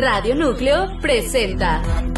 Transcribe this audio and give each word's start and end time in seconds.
Radio 0.00 0.34
Núcleo 0.34 0.98
presenta. 0.98 2.09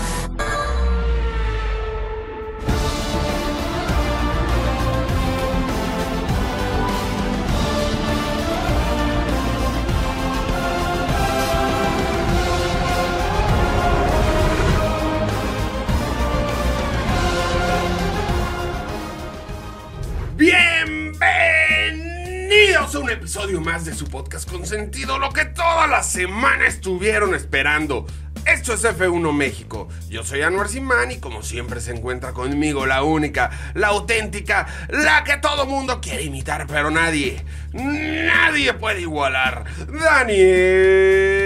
Episodio 23.13 23.61
más 23.61 23.85
de 23.85 23.95
su 23.95 24.07
podcast 24.07 24.51
consentido, 24.51 25.19
lo 25.19 25.31
que 25.31 25.45
toda 25.45 25.87
la 25.87 26.03
semana 26.03 26.67
estuvieron 26.67 27.35
esperando. 27.35 28.07
Esto 28.47 28.73
es 28.73 28.85
F1 28.85 29.33
México. 29.33 29.89
Yo 30.09 30.25
soy 30.25 30.43
Anwar 30.43 30.69
Simán 30.69 31.11
y 31.11 31.19
como 31.19 31.43
siempre 31.43 31.81
se 31.81 31.95
encuentra 31.95 32.33
conmigo 32.33 32.87
la 32.87 33.03
única, 33.03 33.51
la 33.75 33.89
auténtica, 33.89 34.67
la 34.89 35.25
que 35.25 35.37
todo 35.37 35.67
mundo 35.67 36.01
quiere 36.01 36.23
imitar, 36.23 36.67
pero 36.67 36.91
nadie, 36.91 37.45
nadie 37.73 38.73
puede 38.73 39.03
igualar. 39.03 39.65
Daniel. 39.89 41.42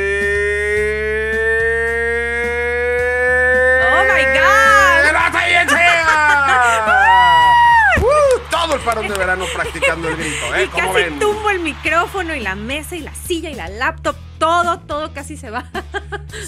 Parón 8.87 9.09
de 9.09 9.15
verano 9.19 9.45
practicando 9.55 10.09
el 10.09 10.17
grito, 10.19 10.55
¿eh? 10.55 10.65
Y 10.65 10.69
¿Cómo 10.69 10.93
casi 10.93 11.05
ven? 11.11 11.19
tumbo 11.19 11.51
el 11.51 11.61
micrófono 11.61 12.35
y 12.35 12.41
la 12.41 12.55
mesa 12.55 12.97
y 12.97 13.01
la 13.01 13.15
silla 13.15 13.51
y 13.51 13.55
la 13.55 13.69
laptop. 13.69 14.17
Todo, 14.39 14.79
todo 14.81 15.13
casi 15.13 15.37
se 15.37 15.51
va. 15.51 15.71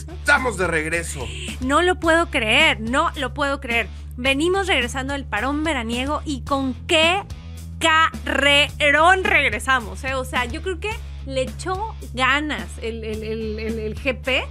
Estamos 0.08 0.56
de 0.58 0.66
regreso. 0.66 1.26
No 1.60 1.82
lo 1.82 1.98
puedo 1.98 2.30
creer, 2.30 2.80
no 2.80 3.10
lo 3.16 3.34
puedo 3.34 3.60
creer. 3.60 3.88
Venimos 4.16 4.66
regresando 4.66 5.12
del 5.14 5.24
parón 5.24 5.64
veraniego 5.64 6.22
y 6.24 6.42
con 6.42 6.74
qué 6.86 7.22
carrerón 7.78 9.24
regresamos, 9.24 10.02
¿eh? 10.04 10.14
O 10.14 10.24
sea, 10.24 10.44
yo 10.44 10.62
creo 10.62 10.78
que 10.80 10.90
le 11.26 11.42
echó 11.42 11.94
ganas 12.14 12.66
el, 12.82 13.04
el- 13.04 13.22
el- 13.22 13.58
el- 13.58 13.78
el 13.78 13.94
GP 13.94 14.44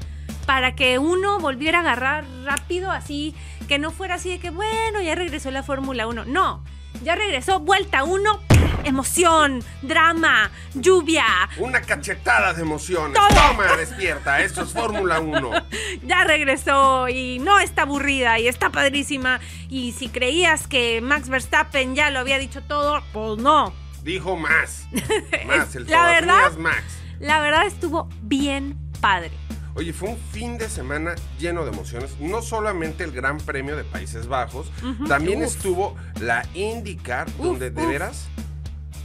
para 0.46 0.76
que 0.76 0.98
uno 1.00 1.40
volviera 1.40 1.80
a 1.80 1.82
agarrar 1.82 2.24
rápido, 2.46 2.92
así, 2.92 3.36
que 3.68 3.80
no 3.80 3.92
fuera 3.92 4.16
así 4.16 4.30
de 4.30 4.40
que, 4.40 4.50
bueno, 4.50 5.02
ya 5.02 5.14
regresó 5.16 5.52
la 5.52 5.62
Fórmula 5.64 6.08
1. 6.08 6.26
No, 6.26 6.64
ya 7.04 7.16
regresó, 7.16 7.60
vuelta 7.60 8.04
1, 8.04 8.40
emoción, 8.84 9.64
drama, 9.82 10.52
lluvia, 10.74 11.26
Una 11.58 11.82
cachetada 11.82 12.54
de 12.54 12.62
emociones. 12.62 13.14
Todo. 13.18 13.28
Toma, 13.48 13.76
despierta. 13.78 14.42
Esto 14.42 14.64
es 14.64 14.74
Fórmula 14.74 15.20
1. 15.20 15.52
ya 16.04 16.24
regresó 16.24 17.08
y 17.10 17.40
no 17.40 17.60
está 17.60 17.84
aburrida 17.84 18.40
y 18.40 18.48
está 18.48 18.70
padrísima. 18.70 19.40
Y 19.70 19.92
si 19.94 20.10
creías 20.10 20.68
que 20.68 21.02
Max 21.02 21.30
Verstappen 21.30 21.96
ya 21.96 22.10
lo 22.10 22.20
había 22.20 22.40
dicho 22.40 22.62
todo, 22.64 23.02
pues 23.14 23.38
no. 23.42 23.74
Dijo 24.04 24.38
más. 24.38 24.88
Más. 25.46 25.76
El 25.76 25.86
La 25.88 26.06
verdad- 26.08 26.58
Max. 26.58 26.84
La 27.20 27.40
verdad 27.40 27.66
estuvo 27.66 28.08
bien 28.22 28.78
padre. 29.02 29.32
Oye, 29.78 29.94
fue 29.94 30.10
un 30.10 30.18
fin 30.18 30.58
de 30.58 30.68
semana 30.70 31.14
lleno 31.40 31.64
de 31.64 31.72
emociones. 31.72 32.18
No 32.20 32.42
solamente 32.42 33.04
el 33.04 33.12
Gran 33.12 33.38
Premio 33.38 33.76
de 33.78 33.84
Países 33.84 34.28
Bajos, 34.28 34.72
también 35.08 35.40
Uf. 35.44 35.46
estuvo 35.56 35.96
la 36.20 36.44
IndyCar, 36.56 37.28
Uf, 37.38 37.46
donde 37.46 37.70
de 37.70 37.82
uf. 37.84 37.88
veras, 37.88 38.28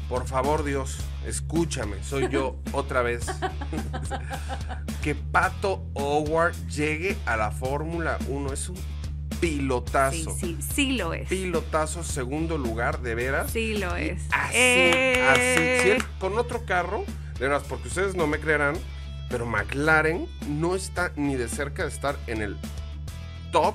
por 0.09 0.27
favor 0.27 0.65
Dios, 0.65 0.99
escúchame, 1.27 2.03
soy 2.03 2.29
yo 2.31 2.57
otra 2.73 3.03
vez. 3.03 3.27
que 5.03 5.15
Pato 5.15 5.85
Howard 5.95 6.55
llegue 6.69 7.17
a 7.27 7.37
la 7.37 7.51
Fórmula 7.51 8.19
1 8.29 8.53
es 8.53 8.69
un 8.71 8.77
Sí, 8.77 9.49
pilotazo. 9.59 10.37
sí, 10.39 10.57
sí 10.75 10.93
lo 10.93 11.13
es. 11.15 11.29
Pilotazo, 11.29 12.05
segundo 12.05 12.57
lugar, 12.59 13.01
de 13.03 13.17
veras. 13.17 13.51
Sí 13.51 13.75
lo 13.75 13.97
es. 13.97 14.23
Así, 14.31 14.55
Eh, 14.55 15.29
así. 15.29 15.83
Si 15.83 15.91
él 15.91 16.05
con 16.21 16.39
otro 16.39 16.65
carro, 16.65 17.05
de 17.41 17.49
veras, 17.49 17.65
porque 17.69 17.89
ustedes 17.89 18.15
no 18.15 18.29
me 18.29 18.39
creerán, 18.39 18.77
pero 19.33 19.47
McLaren 19.47 20.29
no 20.47 20.75
está 20.77 21.11
ni 21.17 21.35
de 21.37 21.49
cerca 21.49 21.83
de 21.85 21.89
estar 21.89 22.17
en 22.29 22.43
el 22.43 22.57
top 23.51 23.75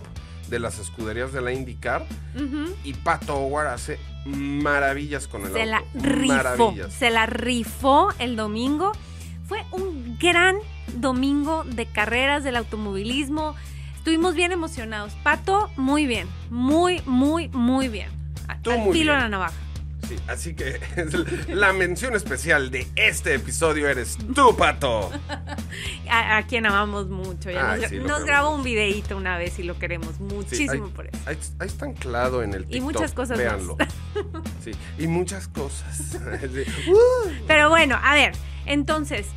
de 0.49 0.59
las 0.59 0.77
escuderías 0.79 1.33
de 1.33 1.41
la 1.41 1.51
IndyCar 1.51 2.05
y 2.85 2.93
Pato 2.93 3.35
Howard 3.35 3.67
hace 3.67 3.99
maravillas 4.25 5.27
con 5.27 5.45
el 5.45 5.51
Se 5.51 5.65
la 5.65 5.77
auto. 5.79 5.89
rifó. 5.95 6.27
Maravillas. 6.33 6.93
Se 6.93 7.09
la 7.09 7.25
rifó 7.25 8.09
el 8.19 8.35
domingo. 8.35 8.91
Fue 9.47 9.65
un 9.71 10.17
gran 10.19 10.55
domingo 10.95 11.63
de 11.65 11.85
carreras 11.87 12.43
del 12.43 12.55
automovilismo. 12.55 13.55
Estuvimos 13.97 14.35
bien 14.35 14.51
emocionados. 14.51 15.13
Pato, 15.23 15.69
muy 15.75 16.05
bien. 16.05 16.27
Muy, 16.51 17.01
muy, 17.05 17.49
muy 17.49 17.87
bien. 17.89 18.09
Tú 18.61 18.71
Al 18.71 18.79
muy 18.79 18.93
filo 18.93 19.11
bien. 19.13 19.23
la 19.23 19.29
navaja. 19.29 19.53
Sí, 20.07 20.15
así 20.27 20.53
que 20.53 20.79
la 21.49 21.73
mención 21.73 22.15
especial 22.15 22.71
de 22.71 22.87
este 22.95 23.35
episodio 23.35 23.89
eres 23.89 24.17
tú, 24.33 24.55
Pato. 24.55 25.11
A, 26.09 26.37
a 26.37 26.47
quien 26.47 26.65
amamos 26.65 27.09
mucho. 27.09 27.51
Ya 27.51 27.71
Ay, 27.71 27.81
nos, 27.81 27.89
sí, 27.89 28.25
grabó 28.25 28.55
un 28.55 28.63
videíto 28.63 29.17
una 29.17 29.37
vez 29.37 29.59
y 29.59 29.63
lo 29.63 29.77
queremos 29.77 30.15
Sí, 30.15 30.23
muchísimo 30.23 30.87
por 30.89 31.07
eso. 31.07 31.17
Ahí, 31.25 31.37
está 31.65 31.85
anclado 31.85 32.41
en 32.41 32.53
el 32.53 32.61
TikTok. 32.61 32.75
Y 32.75 32.81
muchas 32.81 33.13
cosas 33.13 33.37
más. 33.37 33.45
Véanlo. 33.45 33.77
Sí, 34.63 34.71
y 34.97 35.07
muchas 35.07 35.47
cosas. 35.47 36.17
Pero 37.47 37.69
bueno, 37.69 37.99
a 38.01 38.13
ver, 38.15 38.33
entonces, 38.65 39.27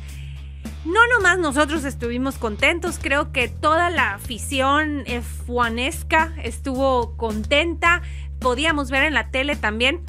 no 0.85 0.99
nomás 1.07 1.37
nosotros 1.37 1.83
estuvimos 1.83 2.37
contentos, 2.37 2.99
creo 3.01 3.31
que 3.31 3.47
toda 3.47 3.89
la 3.89 4.15
afición 4.15 5.05
F1esca 5.05 6.33
estuvo 6.43 7.15
contenta. 7.17 8.01
Podíamos 8.39 8.89
ver 8.89 9.03
en 9.03 9.13
la 9.13 9.29
tele 9.29 9.55
también 9.55 10.01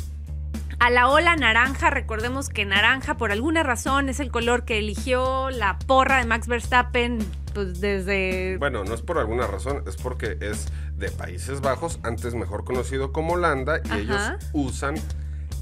a 0.84 0.90
la 0.90 1.08
ola 1.08 1.36
naranja. 1.36 1.90
Recordemos 1.90 2.48
que 2.48 2.64
naranja, 2.64 3.16
por 3.16 3.30
alguna 3.32 3.62
razón, 3.62 4.08
es 4.08 4.18
el 4.20 4.30
color 4.30 4.64
que 4.64 4.78
eligió 4.78 5.50
la 5.50 5.78
porra 5.78 6.18
de 6.18 6.24
Max 6.24 6.46
Verstappen. 6.48 7.18
Pues 7.54 7.80
desde. 7.80 8.56
Bueno, 8.58 8.82
no 8.84 8.94
es 8.94 9.02
por 9.02 9.18
alguna 9.18 9.46
razón, 9.46 9.84
es 9.86 9.96
porque 9.96 10.38
es 10.40 10.66
de 10.96 11.10
Países 11.10 11.60
Bajos, 11.60 12.00
antes 12.02 12.34
mejor 12.34 12.64
conocido 12.64 13.12
como 13.12 13.34
Holanda, 13.34 13.80
y 13.84 13.88
Ajá. 13.88 13.98
ellos 13.98 14.22
usan 14.54 14.94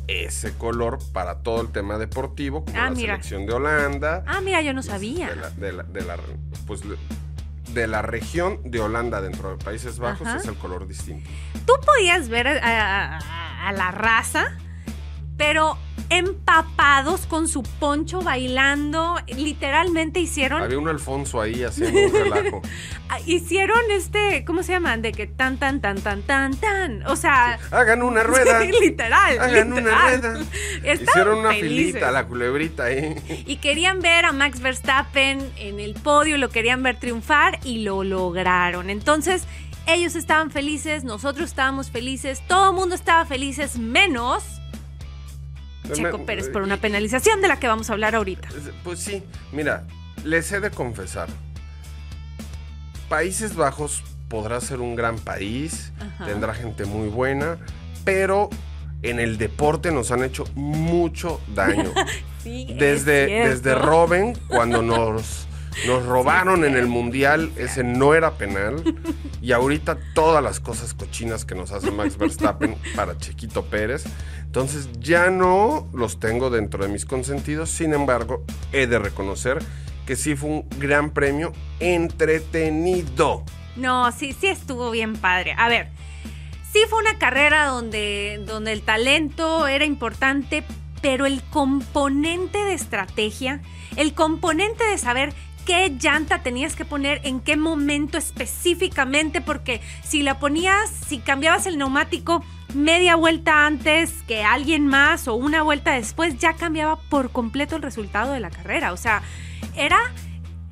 ese 0.07 0.53
color 0.57 0.99
para 1.13 1.43
todo 1.43 1.61
el 1.63 1.69
tema 1.73 1.99
deportivo, 1.99 2.65
como 2.65 2.79
Ah, 2.79 2.85
la 2.85 2.91
mira. 2.91 3.15
selección 3.15 3.45
de 3.47 3.53
Holanda. 3.55 4.23
Ah, 4.27 4.41
mira, 4.41 4.61
yo 4.63 4.73
no 4.73 4.83
de 4.83 4.89
sabía. 4.89 5.35
la, 5.35 5.51
de 5.51 5.73
la- 5.73 5.83
de 5.83 6.01
la- 6.03 6.17
pues, 6.67 6.83
de 7.75 7.87
la 7.89 8.03
región 8.03 8.61
de 8.65 8.81
Holanda 8.81 9.21
dentro 9.21 9.51
de 9.57 9.65
Países 9.65 9.99
Bajos 9.99 10.27
Ajá. 10.29 10.37
es 10.39 10.47
el 10.47 10.55
color 10.57 10.87
distinto. 10.89 11.29
Tú 11.67 11.73
podías 11.85 12.29
ver 12.29 12.47
a, 12.49 12.53
a- 12.63 13.19
a- 13.19 13.69
a 13.69 13.73
la 13.73 13.91
raza, 13.91 14.57
pero 15.41 15.79
empapados 16.11 17.25
con 17.25 17.49
su 17.49 17.63
poncho 17.63 18.21
bailando. 18.21 19.17
Literalmente 19.27 20.21
hicieron. 20.21 20.61
Había 20.61 20.79
un 20.79 20.89
Alfonso 20.89 21.41
ahí 21.41 21.65
haciendo 21.65 21.99
un 21.99 22.13
relajo. 22.13 22.63
ah, 23.09 23.17
Hicieron 23.25 23.81
este. 23.91 24.45
¿Cómo 24.45 24.63
se 24.63 24.73
llaman? 24.73 25.01
De 25.01 25.13
que 25.13 25.27
tan, 25.27 25.57
tan, 25.57 25.81
tan, 25.81 26.03
tan, 26.03 26.21
tan, 26.25 26.55
tan. 26.59 27.07
O 27.07 27.17
sea. 27.17 27.59
Hagan 27.71 28.03
una 28.03 28.23
rueda. 28.25 28.61
sí, 28.61 28.71
literal. 28.83 29.39
Hagan 29.39 29.73
una 29.73 30.11
rueda. 30.11 30.41
Hicieron 30.93 31.39
una 31.39 31.53
felices. 31.53 31.87
filita, 31.93 32.11
la 32.11 32.27
culebrita 32.27 32.85
ahí. 32.85 33.17
Y 33.47 33.57
querían 33.57 34.01
ver 34.01 34.27
a 34.27 34.33
Max 34.33 34.61
Verstappen 34.61 35.51
en 35.57 35.81
el 35.81 35.95
podio, 35.95 36.37
lo 36.37 36.51
querían 36.51 36.83
ver 36.83 37.01
triunfar 37.01 37.61
y 37.65 37.79
lo 37.79 38.05
lograron. 38.05 38.91
Entonces, 38.91 39.45
ellos 39.87 40.17
estaban 40.17 40.51
felices, 40.51 41.03
nosotros 41.05 41.49
estábamos 41.49 41.91
felices, 41.91 42.43
todo 42.47 42.73
el 42.73 42.77
mundo 42.77 42.95
estaba 42.95 43.25
felices, 43.25 43.79
menos 43.79 44.60
Checo 45.93 46.19
Me- 46.19 46.25
Pérez 46.25 46.49
por 46.49 46.63
una 46.63 46.77
penalización 46.77 47.41
de 47.41 47.49
la 47.49 47.59
que 47.59 47.67
vamos 47.69 47.91
a 47.91 47.93
hablar 47.95 48.15
ahorita. 48.15 48.49
Pues 48.85 48.99
sí, 49.01 49.23
mira, 49.53 49.87
les 50.25 50.51
he 50.53 50.61
de 50.61 50.71
confesar. 50.71 51.29
Países 53.09 53.57
Bajos 53.57 54.03
podrá 54.29 54.61
ser 54.61 54.81
un 54.81 54.95
gran 54.95 55.19
país, 55.19 55.93
Ajá. 55.99 56.27
tendrá 56.27 56.55
gente 56.55 56.85
muy 56.85 57.09
buena, 57.09 57.59
pero 58.05 58.49
en 59.03 59.19
el 59.19 59.39
deporte 59.39 59.91
nos 59.91 60.11
han 60.13 60.23
hecho 60.25 60.45
mucho 60.55 61.41
daño. 61.55 61.93
Sí, 62.43 62.75
Desde, 62.79 63.27
desde 63.27 63.75
Robin, 63.75 64.33
cuando 64.49 64.81
nos, 64.81 65.47
nos 65.87 66.07
robaron 66.07 66.65
en 66.65 66.75
el 66.75 66.87
mundial, 66.87 67.53
ese 67.59 67.85
no 67.85 68.15
era 68.15 68.31
penal. 68.39 68.83
Y 69.43 69.53
ahorita 69.53 69.99
todas 70.15 70.43
las 70.43 70.59
cosas 70.59 70.95
cochinas 70.95 71.45
que 71.45 71.55
nos 71.55 71.71
hace 71.71 71.91
Max 71.91 72.17
Verstappen 72.17 72.77
para 72.97 73.19
Chiquito 73.19 73.67
Pérez. 73.67 74.05
Entonces 74.51 74.89
ya 74.99 75.31
no 75.31 75.89
los 75.93 76.19
tengo 76.19 76.51
dentro 76.51 76.83
de 76.83 76.91
mis 76.91 77.07
consentidos. 77.07 77.71
Sin 77.71 77.95
embargo, 77.95 78.43
he 78.73 78.89
de 78.89 78.99
reconocer 78.99 79.61
que 80.07 80.17
sí 80.17 80.35
fue 80.35 80.51
un 80.51 80.69
gran 80.81 81.11
premio 81.11 81.53
entretenido. 81.79 83.45
No, 83.77 84.11
sí, 84.11 84.33
sí 84.33 84.49
estuvo 84.49 84.91
bien 84.91 85.15
padre. 85.15 85.55
A 85.57 85.69
ver, 85.69 85.91
sí 86.73 86.81
fue 86.89 86.99
una 86.99 87.17
carrera 87.17 87.67
donde, 87.67 88.43
donde 88.45 88.73
el 88.73 88.83
talento 88.83 89.69
era 89.69 89.85
importante, 89.85 90.65
pero 91.01 91.27
el 91.27 91.45
componente 91.45 92.59
de 92.59 92.75
estrategia, 92.75 93.61
el 93.95 94.15
componente 94.15 94.83
de 94.83 94.99
saber 94.99 95.33
qué 95.65 95.91
llanta 95.97 96.43
tenías 96.43 96.75
que 96.75 96.85
poner, 96.85 97.21
en 97.23 97.39
qué 97.39 97.57
momento 97.57 98.19
específicamente, 98.19 99.41
porque 99.41 99.81
si 100.03 100.25
la 100.25 100.41
ponías, 100.41 100.91
si 100.91 101.19
cambiabas 101.19 101.67
el 101.67 101.79
neumático 101.79 102.43
media 102.75 103.17
vuelta 103.17 103.67
antes 103.67 104.13
que 104.27 104.43
alguien 104.43 104.87
más 104.87 105.29
o 105.29 105.35
una 105.35 105.63
vuelta 105.63 105.93
después, 105.93 106.39
ya 106.39 106.55
cambiaba 106.55 106.97
por 107.09 107.31
completo 107.31 107.77
el 107.77 107.83
resultado 107.83 108.33
de 108.33 108.41
la 108.41 108.51
carrera. 108.51 108.93
O 108.93 108.97
sea, 108.97 109.23
era, 109.77 109.99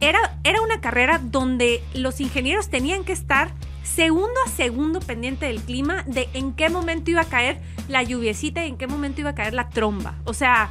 era, 0.01 0.19
era 0.45 0.61
una 0.63 0.81
carrera 0.81 1.21
donde 1.23 1.83
los 1.95 2.21
ingenieros 2.21 2.69
tenían 2.69 3.05
que 3.05 3.13
estar 3.13 3.53
segundo 3.83 4.35
a 4.47 4.51
segundo 4.51 5.01
pendiente 5.01 5.47
del 5.47 5.61
clima, 5.63 6.05
de 6.07 6.29
en 6.35 6.53
qué 6.53 6.69
momento 6.69 7.11
iba 7.11 7.23
a 7.23 7.25
caer 7.29 7.61
la 7.89 8.03
lluviecita 8.03 8.65
y 8.65 8.69
en 8.69 8.77
qué 8.77 8.87
momento 8.87 9.21
iba 9.23 9.31
a 9.31 9.35
caer 9.35 9.55
la 9.55 9.69
tromba. 9.71 10.15
O 10.25 10.35
sea, 10.35 10.69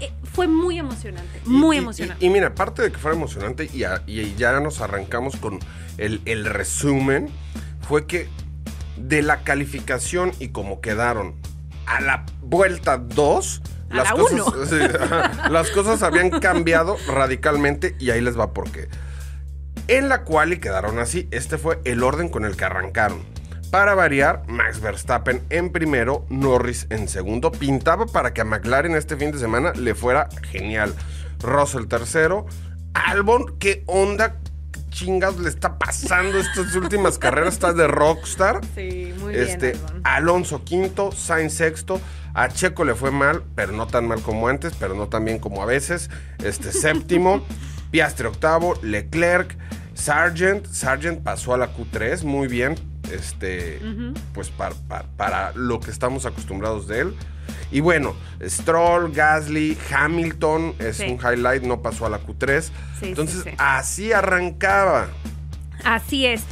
eh, 0.00 0.10
fue 0.32 0.48
muy 0.48 0.78
emocionante, 0.78 1.40
muy 1.44 1.76
y- 1.76 1.78
emocionante. 1.80 2.24
Y, 2.24 2.28
y 2.28 2.30
mira, 2.32 2.48
aparte 2.48 2.82
de 2.82 2.90
que 2.90 2.98
fuera 2.98 3.16
emocionante, 3.16 3.70
y, 3.72 3.84
a- 3.84 4.02
y 4.06 4.34
ya 4.36 4.58
nos 4.60 4.80
arrancamos 4.80 5.36
con 5.36 5.58
el, 5.98 6.20
el 6.24 6.44
resumen, 6.44 7.28
fue 7.86 8.06
que 8.06 8.28
de 8.96 9.22
la 9.22 9.42
calificación 9.42 10.32
y 10.38 10.48
como 10.48 10.80
quedaron 10.80 11.34
a 11.86 12.00
la 12.00 12.26
vuelta 12.42 12.98
2, 12.98 13.62
A 13.90 13.94
las, 13.94 14.10
la 14.10 14.16
cosas, 14.16 14.68
sí, 14.68 15.50
las 15.50 15.70
cosas 15.70 16.02
habían 16.02 16.30
cambiado 16.30 16.96
radicalmente 17.06 17.94
y 17.98 18.10
ahí 18.10 18.20
les 18.20 18.38
va 18.38 18.52
por 18.52 18.70
qué. 18.70 18.88
En 19.88 20.08
la 20.08 20.24
cual 20.24 20.52
y 20.52 20.58
quedaron 20.58 20.98
así, 20.98 21.28
este 21.30 21.58
fue 21.58 21.80
el 21.84 22.02
orden 22.02 22.28
con 22.28 22.44
el 22.44 22.56
que 22.56 22.64
arrancaron. 22.64 23.22
Para 23.70 23.94
variar, 23.94 24.42
Max 24.46 24.80
Verstappen 24.80 25.42
en 25.50 25.70
primero, 25.70 26.24
Norris 26.28 26.86
en 26.90 27.08
segundo. 27.08 27.52
Pintaba 27.52 28.06
para 28.06 28.32
que 28.32 28.40
a 28.40 28.44
McLaren 28.44 28.94
este 28.94 29.16
fin 29.16 29.32
de 29.32 29.38
semana 29.38 29.72
le 29.72 29.94
fuera 29.94 30.28
genial. 30.50 30.94
Russell 31.40 31.86
tercero. 31.86 32.46
Albon, 32.94 33.58
¿qué 33.58 33.84
onda 33.86 34.38
chingados 34.96 35.38
le 35.38 35.50
está 35.50 35.78
pasando 35.78 36.38
estas 36.38 36.74
últimas 36.74 37.18
carreras? 37.18 37.54
Está 37.54 37.72
de 37.74 37.86
rockstar. 37.86 38.60
Sí, 38.74 39.12
muy 39.20 39.36
Este, 39.36 39.76
Alonso 40.02 40.64
quinto, 40.64 41.12
Sainz 41.12 41.52
sexto. 41.54 42.00
A 42.32 42.48
Checo 42.48 42.84
le 42.84 42.94
fue 42.94 43.10
mal, 43.10 43.42
pero 43.54 43.72
no 43.72 43.86
tan 43.86 44.08
mal 44.08 44.22
como 44.22 44.48
antes, 44.48 44.74
pero 44.78 44.94
no 44.94 45.08
tan 45.08 45.24
bien 45.24 45.38
como 45.38 45.62
a 45.62 45.66
veces. 45.66 46.10
Este, 46.42 46.72
séptimo. 46.72 47.44
Piastri 47.90 48.26
octavo, 48.26 48.74
Leclerc, 48.82 49.56
Sargent. 49.94 50.66
Sargent 50.66 51.22
pasó 51.22 51.54
a 51.54 51.58
la 51.58 51.74
Q3, 51.74 52.24
muy 52.24 52.48
bien. 52.48 52.74
Este, 53.12 53.80
pues 54.34 54.48
para, 54.50 54.74
para, 54.88 55.04
para 55.16 55.52
lo 55.52 55.78
que 55.78 55.90
estamos 55.90 56.26
acostumbrados 56.26 56.88
de 56.88 57.00
él. 57.00 57.14
Y 57.70 57.80
bueno, 57.80 58.14
Stroll, 58.44 59.12
Gasly, 59.12 59.76
Hamilton 59.92 60.74
es 60.78 60.98
Sí. 60.98 61.04
un 61.04 61.18
highlight, 61.18 61.62
no 61.64 61.82
pasó 61.82 62.06
a 62.06 62.10
la 62.10 62.20
Q3. 62.20 62.62
Sí, 62.62 62.70
sí, 63.00 63.06
Entonces, 63.06 63.42
sí. 63.44 63.50
así 63.58 64.12
arrancaba. 64.12 65.08
Así 65.84 66.26
es. 66.26 66.42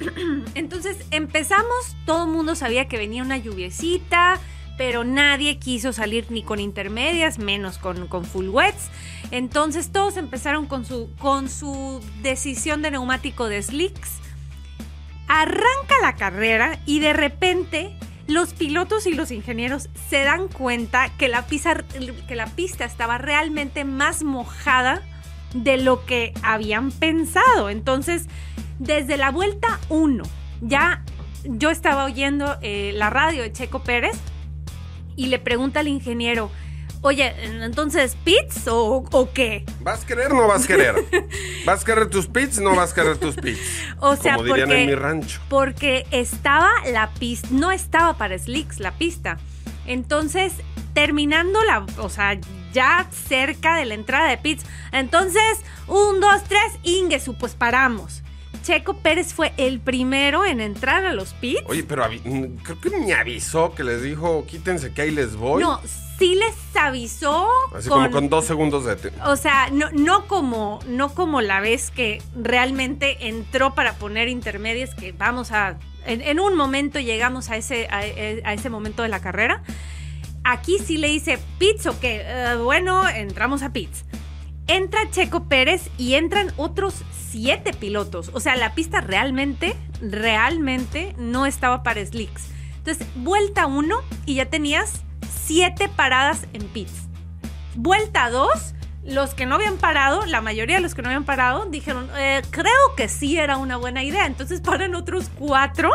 Entonces 0.54 0.98
empezamos, 1.10 1.96
todo 2.04 2.24
el 2.26 2.30
mundo 2.30 2.54
sabía 2.54 2.86
que 2.88 2.98
venía 2.98 3.22
una 3.22 3.36
lluviecita, 3.38 4.38
pero 4.76 5.04
nadie 5.04 5.58
quiso 5.58 5.92
salir 5.94 6.26
ni 6.30 6.42
con 6.42 6.60
intermedias, 6.60 7.38
menos 7.38 7.78
con, 7.78 8.06
con 8.08 8.24
full 8.24 8.48
wets. 8.48 8.90
Entonces 9.30 9.90
todos 9.90 10.16
empezaron 10.18 10.66
con 10.66 10.84
su, 10.84 11.10
con 11.18 11.48
su 11.48 12.02
decisión 12.22 12.82
de 12.82 12.90
neumático 12.90 13.48
de 13.48 13.62
slicks. 13.62 14.18
Arranca 15.28 15.94
la 16.02 16.14
carrera 16.14 16.78
y 16.86 17.00
de 17.00 17.12
repente 17.12 17.96
los 18.26 18.54
pilotos 18.54 19.06
y 19.06 19.14
los 19.14 19.30
ingenieros 19.30 19.88
se 20.08 20.24
dan 20.24 20.48
cuenta 20.48 21.10
que 21.16 21.28
la 21.28 21.46
pista, 21.46 22.84
estaba 22.84 23.18
realmente 23.18 23.84
más 23.84 24.24
mojada 24.24 25.02
de 25.54 25.78
lo 25.78 26.04
que 26.04 26.32
habían 26.42 26.90
pensado. 26.90 27.70
Entonces, 27.70 28.26
desde 28.78 29.16
la 29.16 29.30
vuelta 29.30 29.80
1, 29.88 30.24
ya 30.60 31.04
yo 31.44 31.70
estaba 31.70 32.04
oyendo 32.04 32.56
eh, 32.62 32.92
la 32.94 33.10
radio 33.10 33.42
de 33.42 33.52
Checo 33.52 33.82
Pérez 33.82 34.18
y 35.14 35.26
le 35.26 35.38
pregunta 35.38 35.80
al 35.80 35.88
ingeniero, 35.88 36.50
oye, 37.02 37.32
entonces, 37.62 38.16
¿pits 38.24 38.66
o, 38.68 39.04
o 39.10 39.32
qué? 39.32 39.64
¿Vas 39.80 40.02
a 40.04 40.06
querer 40.06 40.32
o 40.32 40.36
no 40.36 40.46
vas 40.48 40.64
a 40.64 40.66
querer? 40.66 40.94
¿Vas 41.64 41.82
a 41.82 41.84
querer 41.84 42.08
tus 42.10 42.26
pits 42.26 42.58
no 42.58 42.74
vas 42.74 42.92
a 42.92 42.94
querer 42.94 43.16
tus 43.18 43.34
pits? 43.36 43.60
O 44.00 44.16
sea, 44.16 44.34
Como 44.34 44.46
dirían 44.46 44.68
porque- 44.68 44.82
en 44.82 44.86
mi 44.88 44.94
rancho. 44.94 45.40
Porque 45.48 46.06
estaba 46.10 46.70
la 46.92 47.10
pista, 47.10 47.48
no 47.50 47.70
estaba 47.72 48.14
para 48.18 48.38
slicks 48.38 48.80
la 48.80 48.92
pista. 48.92 49.38
Entonces, 49.86 50.52
terminando 50.94 51.62
la, 51.64 51.86
o 51.98 52.08
sea, 52.08 52.38
ya 52.72 53.06
cerca 53.28 53.76
de 53.76 53.84
la 53.84 53.94
entrada 53.94 54.28
de 54.28 54.36
pits, 54.38 54.64
entonces, 54.92 55.42
un, 55.86 56.20
dos, 56.20 56.42
tres, 56.48 56.72
Ingesu, 56.82 57.34
pues 57.34 57.54
paramos. 57.54 58.22
Checo 58.66 58.94
Pérez 58.94 59.32
fue 59.32 59.52
el 59.58 59.78
primero 59.78 60.44
en 60.44 60.60
entrar 60.60 61.04
a 61.04 61.12
los 61.12 61.34
pits. 61.34 61.62
Oye, 61.66 61.84
pero 61.84 62.04
mm, 62.08 62.56
creo 62.64 62.80
que 62.80 62.90
me 62.90 63.14
avisó 63.14 63.72
que 63.76 63.84
les 63.84 64.02
dijo, 64.02 64.44
quítense 64.44 64.92
que 64.92 65.02
ahí 65.02 65.12
les 65.12 65.36
voy. 65.36 65.62
no, 65.62 65.80
sí 66.18 66.34
les 66.34 66.52
avisó. 66.74 67.48
Así 67.72 67.88
como 67.88 68.10
con 68.10 68.28
dos 68.28 68.44
segundos 68.44 68.84
de... 68.84 69.12
O 69.24 69.36
sea, 69.36 69.70
no, 69.70 69.92
no, 69.92 70.26
como, 70.26 70.80
no 70.88 71.14
como 71.14 71.42
la 71.42 71.60
vez 71.60 71.92
que 71.92 72.20
realmente 72.34 73.28
entró 73.28 73.72
para 73.76 73.92
poner 73.92 74.26
intermedias, 74.26 74.96
que 74.96 75.12
vamos 75.12 75.52
a... 75.52 75.78
En, 76.04 76.20
en 76.20 76.40
un 76.40 76.56
momento 76.56 76.98
llegamos 76.98 77.50
a 77.50 77.56
ese, 77.56 77.86
a, 77.86 77.98
a 77.98 78.52
ese 78.52 78.68
momento 78.68 79.04
de 79.04 79.08
la 79.10 79.20
carrera. 79.20 79.62
Aquí 80.42 80.78
sí 80.84 80.96
le 80.96 81.06
dice 81.06 81.38
pits 81.60 81.86
o 81.86 82.00
qué. 82.00 82.22
Eh, 82.24 82.56
bueno, 82.56 83.08
entramos 83.08 83.62
a 83.62 83.72
pits. 83.72 84.04
Entra 84.68 85.10
Checo 85.10 85.44
Pérez 85.44 85.90
y 85.96 86.14
entran 86.14 86.52
otros 86.56 87.02
siete 87.12 87.72
pilotos. 87.72 88.30
O 88.32 88.40
sea, 88.40 88.56
la 88.56 88.74
pista 88.74 89.00
realmente, 89.00 89.76
realmente 90.00 91.14
no 91.18 91.46
estaba 91.46 91.82
para 91.82 92.04
slicks. 92.04 92.48
Entonces, 92.78 93.06
vuelta 93.16 93.66
uno 93.66 93.96
y 94.24 94.36
ya 94.36 94.46
tenías 94.46 95.02
siete 95.28 95.88
paradas 95.88 96.46
en 96.52 96.66
pits. 96.68 96.92
Vuelta 97.76 98.30
2, 98.30 98.48
los 99.04 99.34
que 99.34 99.46
no 99.46 99.54
habían 99.54 99.76
parado, 99.76 100.24
la 100.26 100.40
mayoría 100.40 100.76
de 100.76 100.82
los 100.82 100.94
que 100.94 101.02
no 101.02 101.08
habían 101.08 101.24
parado, 101.24 101.66
dijeron, 101.66 102.08
"Eh, 102.16 102.42
creo 102.50 102.94
que 102.96 103.08
sí 103.08 103.38
era 103.38 103.56
una 103.56 103.76
buena 103.76 104.02
idea. 104.02 104.26
Entonces 104.26 104.60
paran 104.64 104.94
otros 104.94 105.30
cuatro. 105.38 105.90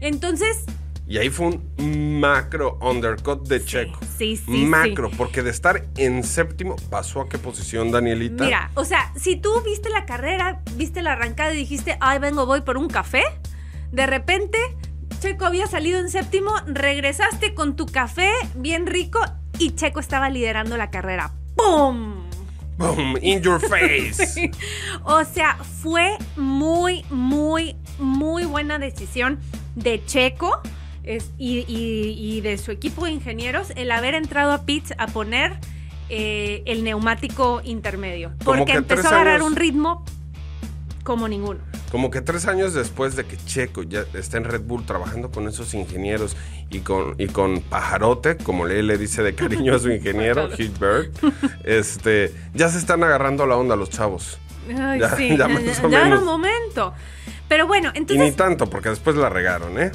Entonces, 0.00 0.64
Y 1.12 1.18
ahí 1.18 1.28
fue 1.28 1.48
un 1.48 2.20
macro 2.20 2.78
undercut 2.80 3.46
de 3.46 3.62
Checo. 3.62 4.00
sí, 4.16 4.34
sí, 4.34 4.44
sí. 4.46 4.64
macro, 4.64 5.10
porque 5.10 5.42
de 5.42 5.50
estar 5.50 5.84
en 5.98 6.24
séptimo, 6.24 6.74
¿pasó 6.88 7.20
a 7.20 7.28
qué 7.28 7.36
posición, 7.36 7.90
Danielita? 7.90 8.44
mira, 8.44 8.70
o 8.72 8.86
sea, 8.86 9.12
si 9.14 9.36
tú 9.36 9.50
viste 9.62 9.90
la 9.90 10.06
carrera, 10.06 10.62
viste 10.76 11.02
la 11.02 11.12
arrancada 11.12 11.52
y 11.52 11.58
dijiste, 11.58 11.98
ay, 12.00 12.18
vengo, 12.18 12.46
voy 12.46 12.62
por 12.62 12.78
un 12.78 12.88
café, 12.88 13.24
de 13.90 14.06
repente 14.06 14.56
Checo 15.20 15.44
había 15.44 15.66
salido 15.66 15.98
en 15.98 16.08
séptimo, 16.08 16.50
regresaste 16.64 17.52
con 17.52 17.76
tu 17.76 17.84
café 17.84 18.30
bien 18.54 18.86
rico 18.86 19.20
y 19.58 19.72
Checo 19.72 20.00
estaba 20.00 20.30
liderando 20.30 20.78
la 20.78 20.90
carrera. 20.90 21.30
¡Pum! 21.56 22.22
Boom, 22.78 23.18
in 23.20 23.42
your 23.42 23.60
face. 23.60 24.50
O 25.04 25.22
sea, 25.26 25.56
fue 25.56 26.16
muy, 26.36 27.04
muy, 27.10 27.76
muy 27.98 28.46
buena 28.46 28.78
decisión 28.78 29.40
de 29.74 30.02
Checo 30.06 30.62
es- 31.04 31.30
y, 31.38 31.60
y- 31.68 32.16
y 32.18 32.40
de 32.40 32.58
su 32.58 32.70
equipo 32.70 33.04
de 33.06 33.12
ingenieros 33.12 33.70
el 33.76 33.90
haber 33.90 34.14
entrado 34.14 34.52
a 34.52 34.64
pits 34.64 34.92
a 34.98 35.06
poner 35.08 35.58
eh, 36.08 36.62
el 36.66 36.84
neumático 36.84 37.60
intermedio. 37.64 38.32
Porque 38.44 38.72
que 38.72 38.78
empezó 38.78 39.08
a 39.08 39.10
agarrar 39.12 39.42
un 39.42 39.56
ritmo 39.56 40.04
como 41.04 41.26
ninguno. 41.28 41.60
Como 41.90 42.10
que 42.10 42.20
tres 42.20 42.46
años 42.46 42.72
después 42.74 43.16
de 43.16 43.24
que 43.24 43.36
Checo 43.36 43.82
ya 43.82 44.04
está 44.14 44.36
en 44.38 44.44
Red 44.44 44.62
Bull 44.62 44.84
trabajando 44.86 45.30
con 45.30 45.46
esos 45.48 45.74
ingenieros 45.74 46.36
y 46.70 46.80
con, 46.80 47.14
y 47.18 47.26
con 47.26 47.60
Pajarote, 47.60 48.36
como 48.38 48.66
le, 48.66 48.82
le 48.82 48.96
dice 48.96 49.22
de 49.22 49.34
cariño 49.34 49.74
a 49.74 49.78
su 49.78 49.90
ingeniero, 49.90 50.48
Bird, 50.80 51.10
este, 51.64 52.32
ya 52.54 52.68
se 52.68 52.78
están 52.78 53.02
agarrando 53.04 53.46
la 53.46 53.56
onda 53.56 53.76
los 53.76 53.90
chavos. 53.90 54.38
Ay, 54.78 55.00
Ya- 55.00 55.16
sí, 55.16 55.28
ya 55.36 55.48
ya, 55.48 55.88
ya- 55.88 56.06
era 56.06 56.18
un 56.18 56.24
momento. 56.24 56.94
Pero 57.48 57.66
bueno, 57.66 57.88
Y 57.90 57.92
ni 57.92 57.98
entonces, 58.00 58.36
tanto, 58.36 58.70
porque 58.70 58.88
después 58.88 59.16
la 59.16 59.28
regaron, 59.28 59.78
¿eh? 59.78 59.90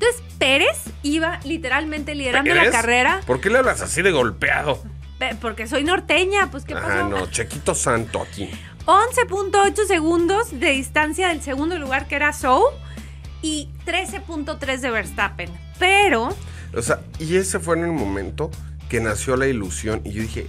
Entonces 0.00 0.22
Pérez 0.38 0.78
iba 1.02 1.40
literalmente 1.44 2.14
liderando 2.14 2.54
la 2.54 2.70
carrera. 2.70 3.20
¿Por 3.26 3.40
qué 3.40 3.50
le 3.50 3.58
hablas 3.58 3.80
así 3.80 4.02
de 4.02 4.10
golpeado? 4.12 4.82
Pe- 5.18 5.34
Porque 5.40 5.66
soy 5.66 5.82
norteña, 5.84 6.50
pues 6.50 6.64
¿qué 6.64 6.74
pasó? 6.74 6.86
Ah, 6.88 7.08
no, 7.10 7.26
Chequito 7.30 7.74
Santo 7.74 8.22
aquí. 8.22 8.48
11.8 8.86 9.86
segundos 9.86 10.58
de 10.60 10.70
distancia 10.70 11.28
del 11.28 11.42
segundo 11.42 11.78
lugar 11.78 12.06
que 12.06 12.14
era 12.16 12.32
Zhou 12.32 12.62
y 13.42 13.68
13.3 13.86 14.78
de 14.80 14.90
Verstappen. 14.90 15.50
Pero 15.78 16.34
O 16.74 16.82
sea, 16.82 17.00
y 17.18 17.36
ese 17.36 17.58
fue 17.60 17.76
en 17.76 17.84
el 17.84 17.92
momento 17.92 18.50
que 18.88 19.00
nació 19.00 19.36
la 19.36 19.46
ilusión 19.46 20.00
y 20.04 20.12
yo 20.12 20.22
dije, 20.22 20.46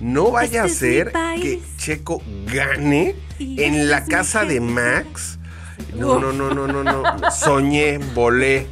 no 0.00 0.30
vaya 0.30 0.64
Este 0.64 0.74
a 0.74 0.78
ser 1.08 1.12
que 1.40 1.60
Checo 1.78 2.22
gane 2.46 3.14
Y 3.38 3.62
en 3.62 3.74
este 3.74 3.84
la 3.86 4.04
casa 4.04 4.44
de. 4.44 4.60
Max. 4.60 5.38
No, 5.94 6.18
no, 6.18 6.32
no, 6.32 6.50
no, 6.54 6.66
no, 6.66 6.82
no. 6.82 7.30
Soñé, 7.30 7.98
volé. 8.14 8.66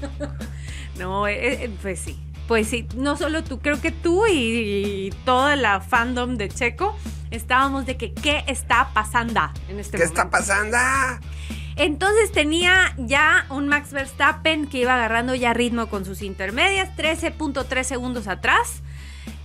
no, 0.98 1.26
eh, 1.26 1.64
eh, 1.64 1.70
pues 1.82 2.00
sí. 2.00 2.18
Pues 2.48 2.66
sí, 2.66 2.88
no 2.96 3.16
solo 3.16 3.44
tú, 3.44 3.60
creo 3.60 3.80
que 3.80 3.92
tú 3.92 4.26
y, 4.26 4.32
y 4.32 5.10
toda 5.24 5.54
la 5.54 5.80
fandom 5.80 6.36
de 6.36 6.48
Checo 6.48 6.96
estábamos 7.30 7.86
de 7.86 7.96
que 7.96 8.12
qué 8.12 8.42
está 8.48 8.90
pasando 8.92 9.40
en 9.68 9.78
este 9.78 9.96
¿Qué 9.96 10.04
momento. 10.04 10.20
está 10.22 10.30
pasando? 10.30 10.76
Entonces 11.76 12.32
tenía 12.32 12.92
ya 12.98 13.46
un 13.50 13.68
Max 13.68 13.92
Verstappen 13.92 14.66
que 14.66 14.78
iba 14.78 14.94
agarrando 14.94 15.34
ya 15.34 15.54
ritmo 15.54 15.86
con 15.88 16.04
sus 16.04 16.22
intermedias, 16.22 16.94
13.3 16.96 17.84
segundos 17.84 18.26
atrás. 18.26 18.82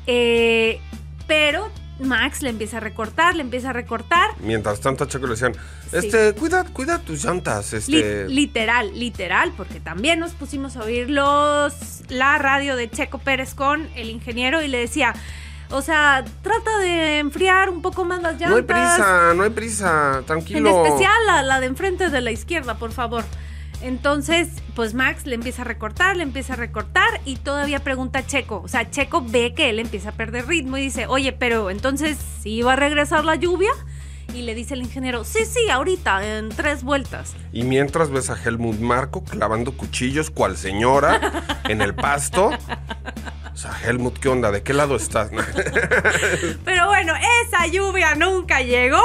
Eh, 0.07 0.79
pero 1.27 1.69
Max 1.99 2.41
le 2.41 2.49
empieza 2.49 2.77
a 2.77 2.79
recortar, 2.81 3.35
le 3.35 3.41
empieza 3.41 3.69
a 3.69 3.73
recortar. 3.73 4.31
Mientras 4.41 4.79
tanto 4.81 5.05
Checo 5.05 5.25
le 5.27 5.31
decían, 5.33 5.53
Sí. 5.91 5.97
este, 5.97 6.33
cuida, 6.33 6.63
cuida 6.65 6.99
tus 6.99 7.23
llantas, 7.23 7.71
Li- 7.87 7.97
este... 7.97 8.27
literal, 8.27 8.91
literal, 8.99 9.53
porque 9.55 9.79
también 9.79 10.19
nos 10.19 10.33
pusimos 10.33 10.75
a 10.75 10.81
oír 10.83 11.09
los, 11.09 11.73
la 12.09 12.37
radio 12.37 12.75
de 12.75 12.89
Checo 12.89 13.19
Pérez 13.19 13.53
con 13.53 13.87
el 13.95 14.09
ingeniero 14.09 14.61
y 14.61 14.67
le 14.67 14.79
decía, 14.79 15.13
o 15.69 15.81
sea, 15.81 16.23
trata 16.41 16.77
de 16.79 17.19
enfriar 17.19 17.69
un 17.69 17.81
poco 17.81 18.03
más 18.05 18.21
las 18.21 18.33
llantas. 18.39 18.49
no 18.49 18.55
hay 18.57 18.61
prisa, 18.63 19.33
no 19.35 19.43
hay 19.43 19.49
prisa, 19.51 20.15
En 20.19 20.25
tranquilo. 20.25 20.85
especial 20.85 21.13
la, 21.27 21.43
la 21.43 21.59
de 21.59 21.67
enfrente 21.67 22.09
de 22.09 22.21
la 22.21 22.31
izquierda, 22.31 22.75
por 22.75 22.91
favor. 22.91 23.23
Entonces, 23.81 24.49
pues 24.75 24.93
Max 24.93 25.25
le 25.25 25.35
empieza 25.35 25.61
a 25.61 25.65
recortar, 25.65 26.17
le 26.17 26.23
empieza 26.23 26.53
a 26.53 26.55
recortar 26.55 27.21
y 27.25 27.37
todavía 27.37 27.79
pregunta 27.79 28.19
a 28.19 28.25
Checo. 28.25 28.61
O 28.63 28.67
sea, 28.67 28.89
Checo 28.89 29.23
ve 29.25 29.53
que 29.53 29.69
él 29.69 29.79
empieza 29.79 30.09
a 30.09 30.11
perder 30.13 30.47
ritmo 30.47 30.77
y 30.77 30.81
dice, 30.81 31.07
oye, 31.07 31.31
pero 31.31 31.69
entonces, 31.69 32.17
¿sí 32.41 32.61
va 32.61 32.73
a 32.73 32.75
regresar 32.75 33.25
la 33.25 33.35
lluvia? 33.35 33.71
Y 34.33 34.41
le 34.41 34.55
dice 34.55 34.73
el 34.73 34.81
ingeniero, 34.81 35.23
sí, 35.23 35.45
sí, 35.45 35.69
ahorita, 35.69 36.37
en 36.37 36.49
tres 36.49 36.83
vueltas. 36.83 37.33
Y 37.53 37.63
mientras 37.63 38.09
ves 38.09 38.29
a 38.29 38.37
Helmut 38.41 38.79
Marco 38.79 39.23
clavando 39.23 39.77
cuchillos 39.77 40.29
cual 40.29 40.57
señora 40.57 41.43
en 41.69 41.81
el 41.81 41.95
pasto. 41.95 42.49
O 43.53 43.57
sea, 43.57 43.71
Helmut, 43.85 44.17
¿qué 44.19 44.27
onda? 44.27 44.51
¿De 44.51 44.63
qué 44.63 44.73
lado 44.73 44.97
estás? 44.97 45.29
Pero 46.65 46.87
bueno, 46.87 47.13
esa 47.47 47.67
lluvia 47.67 48.15
nunca 48.15 48.61
llegó. 48.61 49.01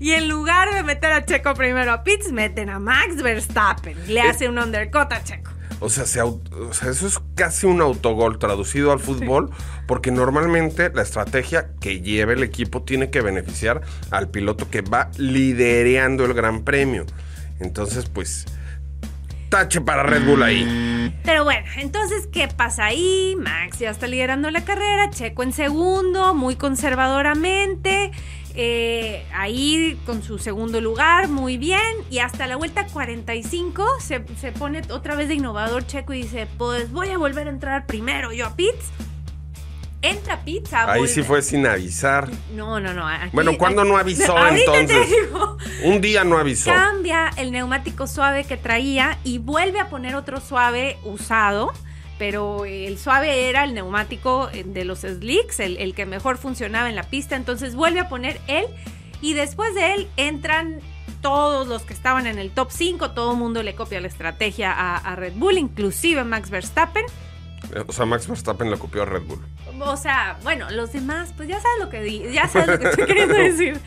Y 0.00 0.12
en 0.12 0.28
lugar 0.28 0.72
de 0.74 0.82
meter 0.82 1.12
a 1.12 1.24
Checo 1.24 1.54
primero 1.54 1.92
a 1.92 2.02
Pitts, 2.02 2.32
meten 2.32 2.70
a 2.70 2.78
Max 2.80 3.22
Verstappen. 3.22 3.96
Le 4.08 4.22
hace 4.22 4.48
un 4.48 4.58
undercut 4.58 5.12
a 5.12 5.22
Checo. 5.22 5.52
O 5.82 5.88
sea, 5.88 6.04
se 6.04 6.20
au- 6.20 6.42
o 6.68 6.72
sea, 6.74 6.90
eso 6.90 7.06
es 7.06 7.18
casi 7.34 7.66
un 7.66 7.80
autogol 7.80 8.38
traducido 8.38 8.92
al 8.92 8.98
fútbol, 9.00 9.50
porque 9.86 10.10
normalmente 10.10 10.90
la 10.94 11.02
estrategia 11.02 11.70
que 11.80 12.00
lleva 12.00 12.32
el 12.32 12.42
equipo 12.42 12.82
tiene 12.82 13.10
que 13.10 13.20
beneficiar 13.22 13.80
al 14.10 14.28
piloto 14.28 14.68
que 14.68 14.82
va 14.82 15.10
liderando 15.16 16.24
el 16.24 16.34
Gran 16.34 16.64
Premio. 16.64 17.06
Entonces, 17.60 18.06
pues, 18.10 18.46
tache 19.48 19.80
para 19.80 20.02
Red 20.02 20.24
Bull 20.26 20.42
ahí. 20.42 21.14
Pero 21.24 21.44
bueno, 21.44 21.66
entonces, 21.76 22.26
¿qué 22.30 22.48
pasa 22.48 22.84
ahí? 22.86 23.34
Max 23.38 23.78
ya 23.78 23.90
está 23.90 24.06
liderando 24.06 24.50
la 24.50 24.64
carrera, 24.64 25.08
Checo 25.10 25.42
en 25.42 25.52
segundo, 25.52 26.34
muy 26.34 26.56
conservadoramente. 26.56 28.12
Eh, 28.54 29.24
ahí 29.34 29.98
con 30.06 30.22
su 30.22 30.38
segundo 30.38 30.80
lugar, 30.80 31.28
muy 31.28 31.56
bien. 31.58 31.80
Y 32.10 32.18
hasta 32.18 32.46
la 32.46 32.56
vuelta 32.56 32.86
45 32.86 33.84
se, 34.00 34.24
se 34.40 34.52
pone 34.52 34.82
otra 34.90 35.14
vez 35.14 35.28
de 35.28 35.34
innovador 35.34 35.86
Checo 35.86 36.12
y 36.14 36.22
dice: 36.22 36.46
Pues 36.58 36.90
voy 36.92 37.08
a 37.10 37.18
volver 37.18 37.46
a 37.46 37.50
entrar 37.50 37.86
primero 37.86 38.32
yo 38.32 38.46
a 38.46 38.56
Pitts. 38.56 38.86
Entra 40.02 40.40
Pitts 40.44 40.72
a 40.72 40.92
Ahí 40.92 41.02
volver- 41.02 41.08
sí 41.08 41.22
fue 41.22 41.42
sin 41.42 41.66
avisar. 41.66 42.30
No, 42.54 42.80
no, 42.80 42.94
no. 42.94 43.06
aquí- 43.06 43.30
Bueno, 43.34 43.58
¿cuándo 43.58 43.84
no 43.84 43.98
avisó, 43.98 44.34
entonces? 44.48 45.06
Un 45.84 46.00
día 46.00 46.24
no 46.24 46.38
avisó. 46.38 46.70
Cambia 46.72 47.30
el 47.36 47.52
neumático 47.52 48.06
suave 48.06 48.44
que 48.44 48.56
traía 48.56 49.18
y 49.24 49.38
vuelve 49.38 49.78
a 49.78 49.90
poner 49.90 50.14
otro 50.14 50.40
suave 50.40 50.96
usado. 51.04 51.72
Pero 52.20 52.66
el 52.66 52.98
suave 52.98 53.48
era 53.48 53.64
el 53.64 53.72
neumático 53.72 54.50
eh, 54.52 54.62
de 54.62 54.84
los 54.84 54.98
slicks, 54.98 55.58
el, 55.58 55.78
el 55.78 55.94
que 55.94 56.04
mejor 56.04 56.36
funcionaba 56.36 56.90
en 56.90 56.94
la 56.94 57.04
pista. 57.04 57.34
Entonces 57.34 57.74
vuelve 57.74 58.00
a 58.00 58.10
poner 58.10 58.38
él. 58.46 58.66
Y 59.22 59.32
después 59.32 59.74
de 59.74 59.94
él 59.94 60.08
entran 60.18 60.80
todos 61.22 61.66
los 61.66 61.80
que 61.82 61.94
estaban 61.94 62.26
en 62.26 62.38
el 62.38 62.50
top 62.50 62.68
5. 62.70 63.12
Todo 63.12 63.32
el 63.32 63.38
mundo 63.38 63.62
le 63.62 63.74
copia 63.74 64.02
la 64.02 64.08
estrategia 64.08 64.70
a, 64.70 64.98
a 64.98 65.16
Red 65.16 65.32
Bull, 65.36 65.56
inclusive 65.56 66.22
Max 66.24 66.50
Verstappen. 66.50 67.06
O 67.86 67.92
sea, 67.92 68.04
Max 68.04 68.28
Verstappen 68.28 68.70
le 68.70 68.76
copió 68.76 69.04
a 69.04 69.06
Red 69.06 69.22
Bull. 69.22 69.40
O 69.80 69.96
sea, 69.96 70.38
bueno, 70.42 70.70
los 70.70 70.92
demás, 70.92 71.32
pues 71.34 71.48
ya 71.48 71.58
sabes 71.58 71.78
lo 71.80 71.88
que 71.88 72.02
di, 72.02 72.22
ya 72.34 72.48
sabes 72.48 72.68
lo 72.68 72.78
que 72.78 72.88
estoy 72.90 73.06
queriendo 73.06 73.34
decir. 73.38 73.80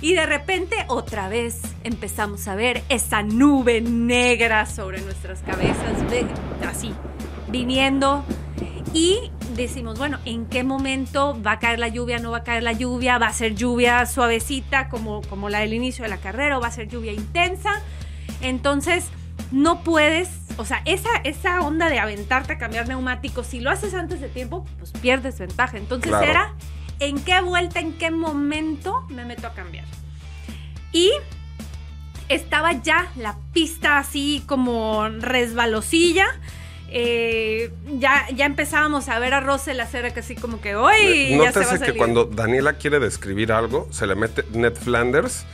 Y 0.00 0.14
de 0.14 0.26
repente 0.26 0.76
otra 0.88 1.28
vez 1.28 1.60
empezamos 1.84 2.48
a 2.48 2.56
ver 2.56 2.82
esa 2.88 3.22
nube 3.22 3.80
negra 3.80 4.66
sobre 4.66 5.00
nuestras 5.02 5.40
cabezas, 5.40 6.02
así, 6.68 6.92
viniendo. 7.56 8.24
Y 8.92 9.30
decimos, 9.54 9.98
bueno, 9.98 10.18
¿en 10.24 10.46
qué 10.46 10.62
momento 10.64 11.40
va 11.42 11.52
a 11.52 11.58
caer 11.58 11.78
la 11.78 11.88
lluvia? 11.88 12.18
¿No 12.18 12.30
va 12.30 12.38
a 12.38 12.44
caer 12.44 12.62
la 12.62 12.72
lluvia? 12.72 13.18
¿Va 13.18 13.26
a 13.28 13.32
ser 13.32 13.54
lluvia 13.54 14.04
suavecita 14.06 14.88
como, 14.88 15.22
como 15.22 15.48
la 15.48 15.60
del 15.60 15.72
inicio 15.74 16.02
de 16.04 16.08
la 16.10 16.18
carrera? 16.18 16.58
¿O 16.58 16.60
va 16.60 16.68
a 16.68 16.70
ser 16.70 16.88
lluvia 16.88 17.12
intensa? 17.12 17.70
Entonces, 18.42 19.06
no 19.52 19.80
puedes, 19.82 20.28
o 20.58 20.64
sea, 20.64 20.82
esa, 20.84 21.08
esa 21.24 21.60
onda 21.60 21.88
de 21.88 21.98
aventarte 21.98 22.54
a 22.54 22.58
cambiar 22.58 22.88
neumáticos, 22.88 23.46
si 23.46 23.60
lo 23.60 23.70
haces 23.70 23.94
antes 23.94 24.20
de 24.20 24.28
tiempo, 24.28 24.66
pues 24.78 24.92
pierdes 24.92 25.38
ventaja. 25.38 25.78
Entonces 25.78 26.10
Claro. 26.10 26.26
era 26.30 26.54
en 26.98 27.18
qué 27.22 27.40
vuelta, 27.40 27.80
en 27.80 27.92
qué 27.94 28.10
momento 28.10 29.02
me 29.08 29.24
meto 29.24 29.46
a 29.46 29.52
cambiar. 29.54 29.84
Y 30.92 31.10
estaba 32.28 32.72
ya 32.72 33.08
la 33.16 33.36
pista 33.52 33.98
así 33.98 34.42
como 34.46 35.08
resbalosilla. 35.08 36.26
Eh, 36.88 37.70
ya, 37.98 38.26
ya 38.34 38.46
empezábamos 38.46 39.08
a 39.08 39.18
ver 39.18 39.34
a 39.34 39.40
Russell 39.40 39.80
hacer 39.80 40.12
que 40.14 40.20
así 40.20 40.34
como 40.36 40.60
que 40.60 40.76
hoy 40.76 41.34
a 41.34 41.36
Nótese 41.36 41.60
que 41.72 41.78
salir". 41.78 41.96
cuando 41.96 42.24
Daniela 42.26 42.74
quiere 42.74 43.00
describir 43.00 43.52
algo, 43.52 43.88
se 43.90 44.06
le 44.06 44.14
mete 44.14 44.44
Ned 44.52 44.74
Flanders. 44.74 45.44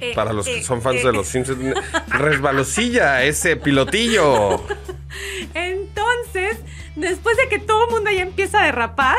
Eh, 0.00 0.12
Para 0.14 0.32
los 0.32 0.46
que 0.46 0.58
eh, 0.58 0.62
son 0.62 0.80
fans 0.82 1.00
eh. 1.02 1.06
de 1.06 1.12
los 1.12 1.26
Simpsons, 1.28 1.58
resbalosilla, 2.08 3.22
ese 3.22 3.56
pilotillo. 3.56 4.64
Entonces, 5.54 6.58
después 6.96 7.36
de 7.36 7.48
que 7.48 7.58
todo 7.58 7.84
el 7.86 7.90
mundo 7.90 8.10
ya 8.10 8.22
empieza 8.22 8.62
a 8.62 8.64
derrapar, 8.66 9.18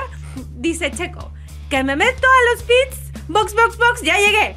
dice 0.58 0.92
Checo, 0.92 1.32
que 1.70 1.84
me 1.84 1.96
meto 1.96 2.28
a 2.28 2.54
los 2.56 2.64
pits, 2.64 3.12
box, 3.28 3.54
box, 3.54 3.78
box, 3.78 4.02
ya 4.02 4.18
llegué. 4.18 4.56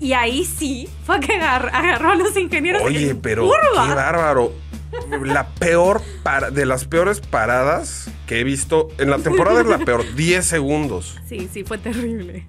Y 0.00 0.12
ahí 0.12 0.44
sí 0.44 0.88
fue 1.06 1.20
que 1.20 1.34
agar- 1.34 1.70
agarró 1.72 2.10
a 2.12 2.14
los 2.16 2.36
ingenieros. 2.36 2.82
Oye, 2.82 3.14
pero 3.14 3.44
curva. 3.46 3.88
qué 3.88 3.94
bárbaro. 3.94 4.52
La 5.24 5.48
peor, 5.48 6.02
para- 6.22 6.50
de 6.50 6.66
las 6.66 6.84
peores 6.86 7.20
paradas 7.20 8.10
que 8.26 8.40
he 8.40 8.44
visto 8.44 8.88
en 8.98 9.10
la 9.10 9.18
temporada 9.18 9.60
es 9.60 9.66
la 9.66 9.78
peor, 9.78 10.04
10 10.14 10.44
segundos. 10.44 11.18
Sí, 11.28 11.48
sí, 11.52 11.64
fue 11.64 11.78
terrible. 11.78 12.46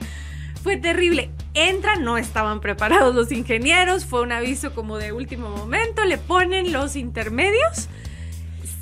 Fue 0.64 0.78
terrible. 0.78 1.30
Entran, 1.54 2.04
no 2.04 2.18
estaban 2.18 2.60
preparados 2.60 3.14
los 3.14 3.32
ingenieros, 3.32 4.06
fue 4.06 4.22
un 4.22 4.32
aviso 4.32 4.74
como 4.74 4.98
de 4.98 5.12
último 5.12 5.50
momento, 5.50 6.04
le 6.06 6.18
ponen 6.18 6.72
los 6.74 6.96
intermedios, 6.96 7.88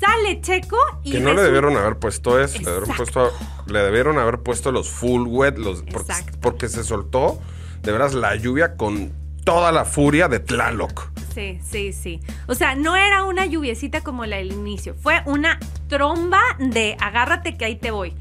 sale 0.00 0.40
Checo 0.40 0.78
y... 1.02 1.12
Que 1.12 1.20
no 1.20 1.34
le 1.34 1.42
debieron 1.42 1.76
haber 1.76 1.96
puesto 1.98 2.40
eso, 2.40 2.58
le 2.58 2.64
debieron, 2.64 2.90
Exacto. 2.90 3.12
puesto, 3.30 3.72
le 3.72 3.78
debieron 3.80 4.18
haber 4.18 4.38
puesto 4.40 4.72
los 4.72 4.88
full 4.88 5.26
wet, 5.28 5.58
los, 5.58 5.82
porque, 5.82 6.14
porque 6.40 6.68
se 6.68 6.84
soltó 6.84 7.38
de 7.82 7.92
veras 7.92 8.14
la 8.14 8.34
lluvia 8.34 8.76
con 8.76 9.12
toda 9.44 9.70
la 9.70 9.84
furia 9.84 10.28
de 10.28 10.40
Tlaloc. 10.40 11.10
Sí, 11.34 11.58
sí, 11.68 11.92
sí. 11.92 12.20
O 12.46 12.54
sea, 12.54 12.76
no 12.76 12.94
era 12.94 13.24
una 13.24 13.44
lluviecita 13.44 14.02
como 14.02 14.24
la 14.24 14.36
del 14.36 14.52
inicio, 14.52 14.94
fue 14.94 15.20
una 15.26 15.58
tromba 15.88 16.40
de 16.60 16.96
agárrate 17.00 17.56
que 17.56 17.64
ahí 17.64 17.74
te 17.74 17.90
voy. 17.90 18.14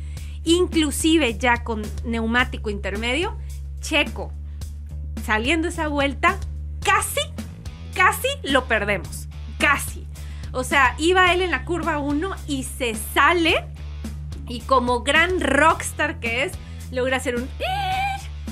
Inclusive 0.45 1.37
ya 1.37 1.63
con 1.63 1.83
neumático 2.03 2.71
intermedio, 2.71 3.37
Checo, 3.81 4.33
saliendo 5.23 5.67
esa 5.67 5.87
vuelta, 5.87 6.37
casi, 6.83 7.21
casi 7.93 8.27
lo 8.43 8.65
perdemos. 8.65 9.27
Casi. 9.59 10.07
O 10.51 10.63
sea, 10.63 10.95
iba 10.97 11.33
él 11.33 11.41
en 11.41 11.51
la 11.51 11.65
curva 11.65 11.99
1 11.99 12.31
y 12.47 12.63
se 12.63 12.95
sale 13.13 13.63
y 14.47 14.61
como 14.61 15.03
gran 15.03 15.39
rockstar 15.39 16.19
que 16.19 16.45
es, 16.45 16.53
logra 16.91 17.17
hacer 17.17 17.35
un... 17.35 17.47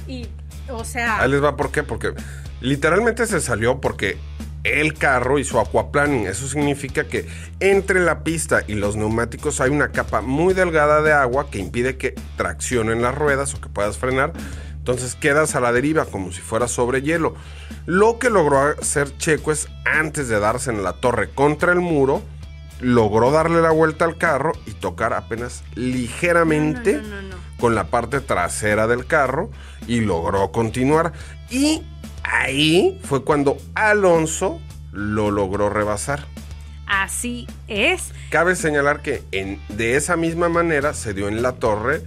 Y, 0.08 0.28
o 0.70 0.86
sea... 0.86 1.20
Ahí 1.22 1.32
les 1.32 1.44
va, 1.44 1.56
¿por 1.58 1.72
qué? 1.72 1.84
Porque 1.84 2.14
literalmente 2.62 3.26
se 3.26 3.42
salió 3.42 3.82
porque 3.82 4.18
el 4.64 4.94
carro 4.94 5.40
hizo 5.40 5.60
aquaplaning. 5.60 6.28
Eso 6.28 6.48
significa 6.48 7.06
que 7.06 7.28
entre 7.60 8.00
la 8.00 8.24
pista 8.24 8.64
y 8.68 8.76
los 8.76 8.96
neumáticos 8.96 9.62
hay 9.62 9.72
una 9.72 9.90
capa 9.92 10.22
muy 10.22 10.54
delgada 10.54 11.02
de 11.02 11.14
agua 11.14 11.50
que 11.50 11.60
impide 11.60 11.98
que 11.98 12.14
traccionen 12.38 13.02
las 13.02 13.16
ruedas 13.16 13.54
o 13.54 13.62
que 13.62 13.70
puedas 13.70 13.98
frenar. 13.98 14.34
Entonces 14.78 15.16
quedas 15.16 15.56
a 15.56 15.60
la 15.60 15.72
deriva 15.72 16.06
como 16.06 16.32
si 16.32 16.42
fuera 16.42 16.68
sobre 16.68 17.02
hielo. 17.02 17.36
Lo 17.86 18.18
que 18.20 18.30
logró 18.30 18.60
hacer 18.80 19.16
Checo 19.18 19.52
es, 19.52 19.68
antes 19.86 20.28
de 20.28 20.40
darse 20.40 20.72
en 20.72 20.84
la 20.84 20.94
torre 20.94 21.30
contra 21.30 21.72
el 21.72 21.80
muro, 21.82 22.22
logró 22.80 23.32
darle 23.32 23.62
la 23.62 23.70
vuelta 23.72 24.06
al 24.06 24.18
carro 24.18 24.54
y 24.66 24.72
tocar 24.72 25.14
apenas 25.14 25.64
ligeramente 25.76 26.94
No, 26.94 27.02
no, 27.02 27.08
no, 27.08 27.22
no, 27.22 27.28
no. 27.30 27.36
con 27.60 27.76
la 27.76 27.86
parte 27.86 28.22
trasera 28.22 28.88
del 28.88 29.06
carro 29.06 29.52
y 29.88 30.02
logró 30.02 30.52
continuar. 30.52 31.14
Y 31.52 31.84
ahí 32.24 33.00
fue 33.04 33.24
cuando 33.24 33.58
Alonso 33.76 34.60
lo 34.92 35.32
logró 35.32 35.70
rebasar. 35.70 36.26
Así 36.88 37.48
es. 37.68 38.12
Cabe 38.30 38.56
señalar 38.56 39.02
que 39.02 39.24
en- 39.32 39.62
de 39.70 39.96
esa 39.96 40.18
misma 40.18 40.50
manera 40.50 40.94
se 40.94 41.14
dio 41.14 41.28
en 41.30 41.42
la 41.42 41.54
torre 41.54 42.02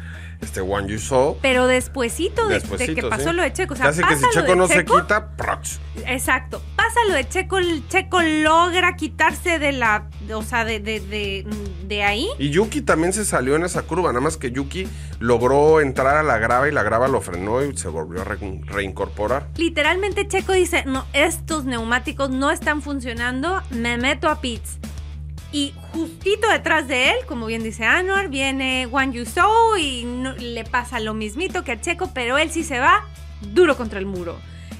este 0.44 0.60
One 0.60 0.88
You 0.88 0.98
Saw. 0.98 1.36
Pero 1.42 1.66
despuesito 1.66 2.46
de, 2.48 2.60
que 2.94 3.02
pasó 3.02 3.30
sí. 3.30 3.36
lo 3.36 3.42
de 3.42 3.52
Checo. 3.52 3.74
O 3.74 3.76
sea, 3.76 3.86
Casi 3.86 4.02
que 4.02 4.16
si 4.16 4.24
Checo 4.32 4.54
no 4.54 4.66
se 4.68 4.84
quita, 4.84 5.28
prox. 5.36 5.80
Exacto. 6.06 6.62
Pasa 6.76 7.00
lo 7.08 7.14
de 7.14 7.28
Checo, 7.28 7.58
el 7.58 7.86
Checo 7.88 8.20
logra 8.22 8.96
quitarse 8.96 9.58
de 9.58 9.72
la. 9.72 10.08
O 10.34 10.42
sea, 10.42 10.64
de, 10.64 10.80
de, 10.80 11.00
de, 11.00 11.46
de 11.86 12.02
ahí. 12.02 12.28
Y 12.38 12.50
Yuki 12.50 12.82
también 12.82 13.12
se 13.12 13.24
salió 13.24 13.56
en 13.56 13.64
esa 13.64 13.82
curva, 13.82 14.08
nada 14.10 14.20
más 14.20 14.36
que 14.36 14.50
Yuki 14.52 14.86
logró 15.20 15.80
entrar 15.80 16.16
a 16.16 16.22
la 16.22 16.38
grava 16.38 16.68
y 16.68 16.72
la 16.72 16.82
grava 16.82 17.08
lo 17.08 17.20
frenó 17.20 17.62
y 17.64 17.76
se 17.76 17.88
volvió 17.88 18.20
a 18.20 18.24
re- 18.24 18.60
reincorporar. 18.66 19.48
Literalmente 19.56 20.26
Checo 20.28 20.52
dice, 20.52 20.84
no, 20.86 21.06
estos 21.12 21.64
neumáticos 21.64 22.30
no 22.30 22.50
están 22.50 22.82
funcionando, 22.82 23.62
me 23.70 23.96
meto 23.98 24.28
a 24.28 24.40
pits. 24.40 24.78
Y 25.54 25.72
justito 25.92 26.48
detrás 26.48 26.88
de 26.88 27.10
él, 27.10 27.16
como 27.28 27.46
bien 27.46 27.62
dice 27.62 27.84
Anwar, 27.84 28.28
viene 28.28 28.88
Juan 28.90 29.12
Yusou 29.12 29.76
y 29.78 30.02
no- 30.04 30.32
le 30.34 30.64
pasa 30.64 30.98
lo 30.98 31.14
mismito 31.14 31.62
que 31.62 31.70
a 31.70 31.80
Checo, 31.80 32.10
pero 32.12 32.38
él 32.38 32.50
sí 32.50 32.64
se 32.64 32.80
va 32.80 33.04
duro 33.52 33.76
contra 33.76 34.00
el 34.00 34.06
muro. 34.06 34.36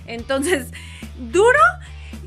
Entonces, 0.08 0.72
duro, 1.16 1.60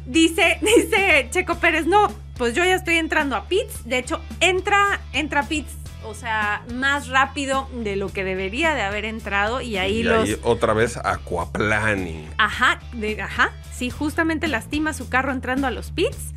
dice, 0.05 0.59
dice 0.61 1.27
Checo 1.29 1.55
Pérez, 1.55 1.87
no, 1.87 2.07
pues 2.37 2.55
yo 2.55 2.63
ya 2.63 2.75
estoy 2.75 2.95
entrando 2.95 3.35
a 3.35 3.49
pits. 3.49 3.83
De 3.83 3.97
hecho, 3.97 4.21
entra, 4.39 5.01
entra 5.11 5.41
a 5.41 5.47
pits, 5.49 5.73
o 6.05 6.13
sea, 6.13 6.63
más 6.73 7.09
rápido 7.09 7.67
de 7.73 7.97
lo 7.97 8.13
que 8.13 8.23
debería 8.23 8.73
de 8.75 8.81
haber 8.83 9.03
entrado 9.03 9.59
y 9.59 9.75
ahí 9.75 9.97
y 9.97 10.03
los... 10.03 10.23
ahí 10.23 10.39
otra 10.43 10.71
vez 10.71 10.95
aquaplaning. 10.95 12.29
Ajá, 12.37 12.79
de, 12.93 13.21
ajá, 13.21 13.51
sí, 13.73 13.89
justamente 13.89 14.47
lastima 14.47 14.93
su 14.93 15.09
carro 15.09 15.33
entrando 15.33 15.67
a 15.67 15.71
los 15.71 15.91
pits. 15.91 16.33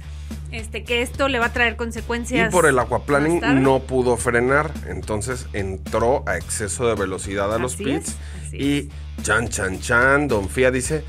Este, 0.53 0.83
que 0.85 1.03
esto 1.03 1.29
le 1.29 1.39
va 1.39 1.47
a 1.47 1.53
traer 1.53 1.75
Y 1.75 1.77
consecuencias. 1.77 2.53
por 2.53 2.67
el 2.67 2.79
aquaplaning 2.79 3.63
no 3.63 3.81
pudo 3.81 4.17
frenar, 4.17 4.73
entonces 4.89 5.47
entró 5.53 6.25
a 6.27 6.37
exceso 6.37 6.89
de 6.89 6.95
velocidad 6.95 7.55
a 7.55 7.59
los 7.59 7.77
pits. 7.77 8.17
es, 8.53 8.55
y 8.55 8.89
chan, 9.23 9.49
chan, 9.49 9.81
chan, 9.81 10.27
Don 10.29 10.49
Fía 10.49 10.71
dice, 10.71 11.05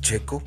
Checo, 0.00 0.42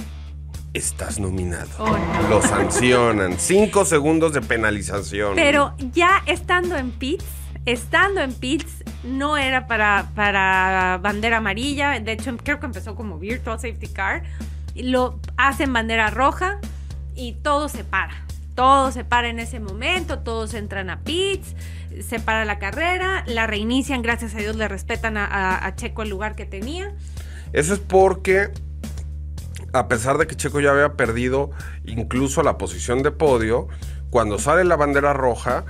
estás 0.74 1.20
nominado. 1.20 1.70
Oh, 1.80 1.98
no. 1.98 2.30
Lo 2.30 2.42
sancionan. 2.42 3.40
Cinco 3.40 3.86
segundos 3.86 4.34
de 4.34 4.42
penalización. 4.42 5.34
Pero 5.36 5.74
ya 5.92 6.22
estando 6.28 6.78
en 6.78 6.92
pits, 6.92 7.26
estando 7.66 8.22
en 8.22 8.34
pits, 8.34 8.84
no 9.04 9.38
era 9.38 9.66
para, 9.68 10.12
para 10.14 11.00
bandera 11.02 11.38
amarilla. 11.38 12.00
De 12.00 12.12
hecho, 12.12 12.36
creo 12.38 12.60
que 12.60 12.68
empezó 12.68 12.96
como 12.96 13.18
Virtual 13.18 13.60
Safety 13.60 13.88
Car. 13.88 14.24
Lo 14.76 15.20
hacen 15.38 15.74
bandera 15.74 16.12
roja 16.12 16.60
y 17.18 17.34
todo 17.34 17.68
se 17.68 17.84
para. 17.84 18.26
Todo 18.56 18.92
se 18.92 19.04
para 19.04 19.30
en 19.30 19.40
ese 19.40 19.60
momento, 19.60 20.20
todos 20.20 20.54
entran 20.56 20.90
a 20.90 21.02
pits, 21.02 21.56
se 22.02 22.20
para 22.20 22.44
la 22.46 22.58
carrera, 22.58 23.24
la 23.28 23.46
reinician, 23.46 24.02
gracias 24.02 24.34
a 24.34 24.40
Dios 24.40 24.56
le 24.56 24.68
respetan 24.68 25.16
a, 25.18 25.74
Checo 25.76 26.02
el 26.02 26.10
lugar 26.10 26.36
que 26.36 26.46
tenía. 26.46 26.96
Eso 27.54 27.74
es 27.76 27.80
porque, 27.80 28.50
a 29.74 29.88
pesar 29.88 30.18
de 30.18 30.26
que 30.26 30.36
Checo 30.36 30.60
ya 30.60 30.72
había 30.72 30.94
perdido 30.94 31.52
incluso 31.86 32.42
la 32.42 32.58
posición 32.58 33.04
de 33.04 33.12
podio, 33.12 33.68
cuando 34.10 34.40
sale 34.40 34.64
la 34.64 34.76
bandera 34.76 35.14
roja 35.14 35.66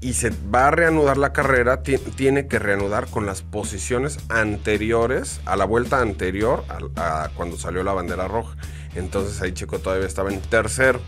y 0.00 0.12
se 0.12 0.30
va 0.54 0.68
a 0.68 0.70
reanudar 0.70 1.16
la 1.16 1.32
carrera, 1.32 1.82
ti- 1.82 1.96
tiene 1.98 2.46
que 2.46 2.58
reanudar 2.58 3.06
con 3.08 3.24
las 3.24 3.40
posiciones 3.42 4.18
anteriores, 4.28 5.40
a 5.46 5.56
la 5.56 5.64
vuelta 5.64 6.00
anterior 6.00 6.64
a, 6.96 7.24
a 7.24 7.28
cuando 7.30 7.56
salió 7.56 7.82
la 7.82 7.94
bandera 7.94 8.28
roja. 8.28 8.56
Entonces 8.98 9.40
ahí 9.40 9.52
Checo 9.52 9.78
todavía 9.78 10.06
estaba 10.06 10.30
en 10.32 10.40
tercero. 10.40 11.00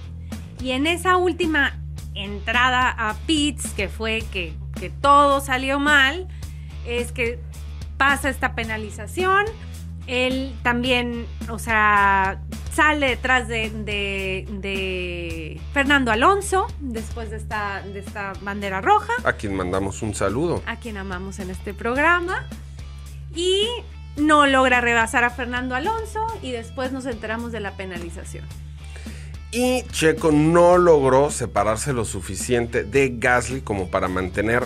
Y 0.63 0.71
en 0.73 0.87
esa 0.87 1.17
última 1.17 1.79
entrada 2.15 2.91
a 2.91 3.15
pits, 3.27 3.71
que 3.73 3.89
fue 3.89 4.23
que, 4.33 4.55
que 4.79 4.91
todo 4.91 5.41
salió 5.41 5.79
mal, 5.79 6.29
es 6.87 7.13
que 7.13 7.39
pasa 7.97 8.29
esta 8.29 8.55
penalización. 8.55 9.45
Él 10.07 10.55
también, 10.63 11.27
o 11.49 11.59
sea, 11.59 12.41
sale 12.75 13.11
detrás 13.11 13.47
de, 13.49 13.71
de- 13.71 14.47
de 14.61 15.61
Fernando 15.73 16.11
Alonso 16.11 16.67
después 16.81 17.31
de 17.31 17.37
esta, 17.37 17.83
de 17.83 18.01
esta 18.01 18.33
bandera 18.43 18.81
roja, 18.81 19.13
A 19.25 19.35
quien 19.35 19.55
mandamos 19.55 20.03
un 20.03 20.15
saludo. 20.15 20.63
a 20.67 20.77
quien 20.77 20.97
amamos 20.97 21.39
en 21.39 21.51
este 21.51 21.75
programa. 21.75 22.45
Y 23.37 23.67
no 24.21 24.47
logra 24.47 24.81
rebasar 24.81 25.25
a 25.25 25.31
Fernando 25.31 25.75
Alonso 25.75 26.21
y 26.43 26.53
después 26.53 26.93
nos 26.93 27.07
enteramos 27.07 27.53
de 27.53 27.61
la 27.61 27.77
penalización. 27.77 28.45
Y 29.53 29.83
Checo 29.91 30.31
no 30.31 30.79
logró 30.79 31.31
separarse 31.31 31.93
lo 31.93 32.05
suficiente 32.05 32.85
de 32.85 33.15
Gasly 33.19 33.63
como 33.63 33.91
para 33.91 34.07
mantener 34.09 34.65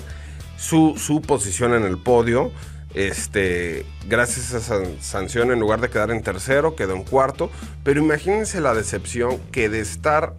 su, 0.59 0.95
su 0.99 1.23
posición 1.23 1.73
en 1.75 1.85
el 1.85 1.97
podio. 1.99 2.53
Este, 2.93 3.87
gracias 4.07 4.53
a 4.55 4.59
esa 4.59 4.83
sanción, 5.01 5.51
en 5.51 5.59
lugar 5.59 5.81
de 5.81 5.89
quedar 5.91 6.11
en 6.11 6.23
tercero, 6.23 6.77
quedó 6.77 6.95
en 6.95 7.03
cuarto. 7.03 7.51
Pero 7.83 8.01
imagínense 8.01 8.61
la 8.61 8.75
decepción 8.75 9.39
que 9.51 9.69
de 9.69 9.81
estar 9.81 10.35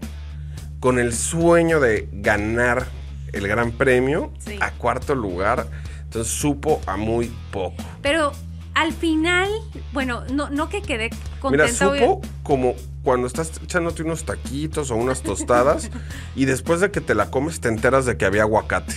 con 0.80 1.00
el 1.00 1.14
sueño 1.14 1.80
de 1.80 2.08
ganar 2.12 2.86
el 3.34 3.48
gran 3.48 3.72
premio 3.72 4.32
Sí. 4.40 4.58
a 4.62 4.72
cuarto 4.72 5.16
lugar. 5.16 5.68
Entonces 6.04 6.32
supo 6.32 6.80
a 6.86 6.96
muy 6.98 7.34
poco. 7.52 7.84
Pero 8.02 8.32
al 8.76 8.94
final, 8.94 9.50
bueno, 9.94 10.24
no, 10.32 10.50
no 10.50 10.70
que 10.70 10.82
quedé 10.82 11.10
Mira, 11.10 11.20
contenta. 11.40 11.90
obvio- 11.90 12.00
supo 12.06 12.22
como 12.44 12.76
cuando 13.04 13.26
estás 13.28 13.52
echándote 13.64 14.04
unos 14.04 14.26
taquitos 14.26 14.92
o 14.92 14.96
unas 14.96 15.22
tostadas 15.22 15.90
y 16.36 16.46
después 16.46 16.80
de 16.82 16.92
que 16.92 17.02
te 17.02 17.16
la 17.16 17.30
comes 17.32 17.60
te 17.62 17.70
enteras 17.70 18.06
de 18.06 18.18
que 18.18 18.26
había 18.26 18.42
aguacate. 18.44 18.94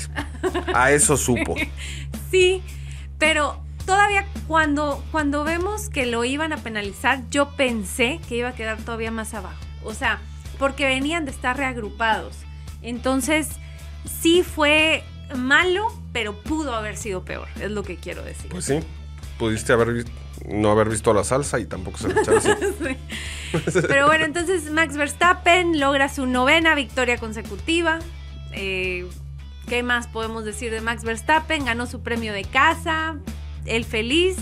A 0.74 0.92
eso 0.92 1.16
supo. 1.16 1.54
Sí, 2.30 2.62
pero 3.18 3.58
todavía 3.86 4.26
cuando, 4.46 5.02
cuando 5.12 5.44
vemos 5.44 5.88
que 5.88 6.04
lo 6.04 6.24
iban 6.24 6.52
a 6.52 6.58
penalizar, 6.58 7.22
yo 7.30 7.50
pensé 7.56 8.20
que 8.28 8.36
iba 8.36 8.48
a 8.50 8.52
quedar 8.54 8.76
todavía 8.78 9.10
más 9.10 9.32
abajo. 9.32 9.56
O 9.82 9.94
sea, 9.94 10.20
porque 10.58 10.84
venían 10.84 11.24
de 11.24 11.30
estar 11.30 11.56
reagrupados. 11.56 12.34
Entonces, 12.82 13.48
sí 14.20 14.42
fue 14.42 15.04
malo, 15.36 15.86
pero 16.12 16.38
pudo 16.42 16.74
haber 16.74 16.96
sido 16.98 17.24
peor, 17.24 17.48
es 17.60 17.70
lo 17.70 17.82
que 17.82 17.96
quiero 17.96 18.22
decir. 18.22 18.50
Pues 18.50 18.66
sí, 18.66 18.80
pudiste 19.38 19.72
haber 19.72 20.04
no 20.46 20.70
haber 20.70 20.88
visto 20.88 21.12
la 21.12 21.24
salsa 21.24 21.58
y 21.58 21.66
tampoco 21.66 21.98
se 21.98 22.08
le 22.08 22.20
echaba 22.20 22.38
así. 22.38 22.50
Pero 23.88 24.06
bueno, 24.06 24.24
entonces 24.24 24.70
Max 24.70 24.96
Verstappen 24.96 25.80
logra 25.80 26.08
su 26.08 26.26
novena 26.26 26.74
victoria 26.74 27.18
consecutiva. 27.18 27.98
Eh, 28.52 29.06
¿Qué 29.68 29.82
más 29.82 30.06
podemos 30.06 30.44
decir 30.44 30.70
de 30.70 30.80
Max 30.80 31.04
Verstappen? 31.04 31.64
Ganó 31.64 31.86
su 31.86 32.00
premio 32.00 32.32
de 32.32 32.44
casa, 32.44 33.16
él 33.66 33.84
feliz 33.84 34.36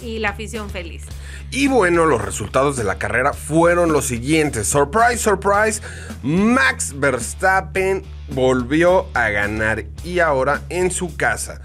y 0.00 0.18
la 0.18 0.30
afición 0.30 0.68
feliz. 0.70 1.04
Y 1.50 1.68
bueno, 1.68 2.06
los 2.06 2.20
resultados 2.20 2.76
de 2.76 2.82
la 2.82 2.98
carrera 2.98 3.32
fueron 3.32 3.92
los 3.92 4.06
siguientes. 4.06 4.66
Surprise, 4.66 5.18
surprise. 5.18 5.80
Max 6.22 6.92
Verstappen 6.96 8.02
volvió 8.30 9.06
a 9.14 9.28
ganar 9.28 9.84
y 10.02 10.18
ahora 10.18 10.62
en 10.68 10.90
su 10.90 11.16
casa. 11.16 11.60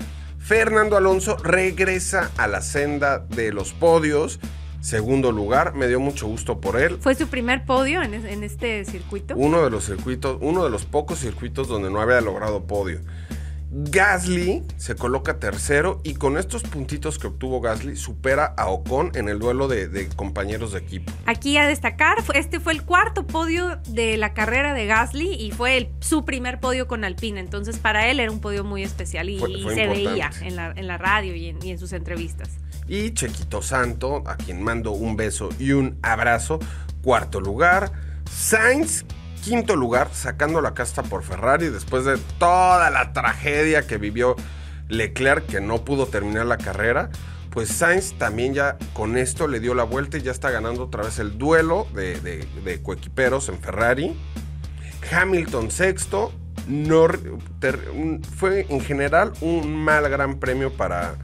Fernando 0.53 0.97
Alonso 0.97 1.38
regresa 1.38 2.31
a 2.35 2.47
la 2.47 2.63
senda 2.63 3.19
de 3.19 3.53
los 3.53 3.71
podios. 3.71 4.39
Segundo 4.81 5.31
lugar, 5.31 5.75
me 5.75 5.88
dio 5.88 5.99
mucho 5.99 6.25
gusto 6.25 6.59
por 6.59 6.81
él. 6.81 6.97
Fue 6.99 7.13
su 7.13 7.27
primer 7.27 7.65
podio 7.65 8.01
en, 8.01 8.15
es- 8.15 8.25
en 8.25 8.43
este 8.43 8.83
circuito. 8.83 9.35
Uno 9.38 9.63
de 9.63 9.69
los 9.69 9.85
circuitos, 9.85 10.39
uno 10.41 10.63
de 10.63 10.71
los 10.71 10.85
pocos 10.85 11.19
circuitos 11.19 11.67
donde 11.67 11.91
no 11.91 12.01
había 12.01 12.19
logrado 12.21 12.63
podio. 12.63 12.99
Gasly 13.71 14.63
se 14.77 14.95
coloca 14.95 15.38
tercero 15.39 16.01
y 16.03 16.15
con 16.15 16.38
estos 16.39 16.63
puntitos 16.63 17.19
que 17.19 17.27
obtuvo 17.27 17.62
Gasly 17.62 17.95
supera 17.95 18.45
a 18.58 18.67
Ocon 18.67 19.12
en 19.13 19.29
el 19.29 19.38
duelo 19.38 19.67
de, 19.67 19.88
de 19.88 20.08
compañeros 20.10 20.71
de 20.71 20.79
equipo. 20.79 21.12
Aquí 21.27 21.55
a 21.58 21.67
destacar, 21.67 22.17
este 22.34 22.60
fue 22.60 22.73
el 22.73 22.84
cuarto 22.84 23.27
podio 23.27 23.77
de 23.88 24.17
la 24.17 24.34
carrera 24.34 24.73
de 24.73 24.88
Gasly 24.88 25.34
y 25.36 25.51
fue 25.51 25.77
el- 25.77 25.89
su 25.99 26.25
primer 26.25 26.60
podio 26.60 26.88
con 26.88 27.03
Alpine. 27.03 27.39
Entonces 27.39 27.77
para 27.77 28.08
él 28.08 28.19
era 28.19 28.32
un 28.32 28.39
podio 28.41 28.63
muy 28.63 28.82
especial 28.84 29.29
y, 29.29 29.38
Fue- 29.39 29.51
y 29.51 29.62
fue 29.62 29.75
se 29.75 29.86
veía 29.88 30.32
en 30.41 30.55
la, 30.55 30.71
en 30.75 30.88
la 30.88 30.97
radio 30.97 31.36
y 31.36 31.47
en, 31.49 31.63
y 31.63 31.69
en 31.71 31.77
sus 31.77 31.93
entrevistas. 31.93 32.49
Y 32.88 33.12
Chequito 33.12 33.62
Santo, 33.62 34.23
a 34.25 34.36
quien 34.36 34.63
mando 34.63 34.91
un 34.93 35.15
beso 35.15 35.49
y 35.60 35.73
un 35.73 35.99
abrazo, 36.01 36.58
cuarto 37.03 37.39
lugar. 37.39 37.91
Sainz, 38.32 39.05
quinto 39.43 39.75
lugar, 39.75 40.10
sacando 40.13 40.62
la 40.62 40.73
casta 40.73 41.04
por 41.04 41.23
Ferrari 41.23 41.67
después 41.69 42.06
de 42.06 42.17
toda 42.38 42.89
la 42.89 43.13
tragedia 43.13 43.86
que 43.88 43.97
vivió 43.97 44.36
Leclerc, 44.88 45.45
que 45.45 45.62
no 45.62 45.84
pudo 45.86 46.06
terminar 46.08 46.45
la 46.45 46.58
carrera. 46.58 47.10
Pues 47.52 47.69
Sainz 47.69 48.13
también 48.17 48.54
ya 48.54 48.78
con 48.93 49.17
esto 49.17 49.47
le 49.47 49.60
dio 49.60 49.73
la 49.73 49.84
vuelta 49.84 50.17
y 50.17 50.21
ya 50.21 50.32
está 50.32 50.52
ganando 50.52 50.84
otra 50.84 51.04
vez 51.04 51.17
el 51.19 51.38
duelo 51.38 51.88
de, 51.93 52.19
de- 52.21 52.47
de 52.63 52.82
coequiperos 52.84 53.49
en 53.49 53.60
Ferrari. 53.60 54.15
Hamilton 55.12 55.71
sexto. 55.71 56.32
Ter- 57.60 57.89
un- 57.93 58.21
fue 58.23 58.67
en 58.69 58.80
general 58.82 59.34
un 59.41 59.73
mal 59.75 60.08
gran 60.10 60.38
premio 60.39 60.71
para, 60.71 61.15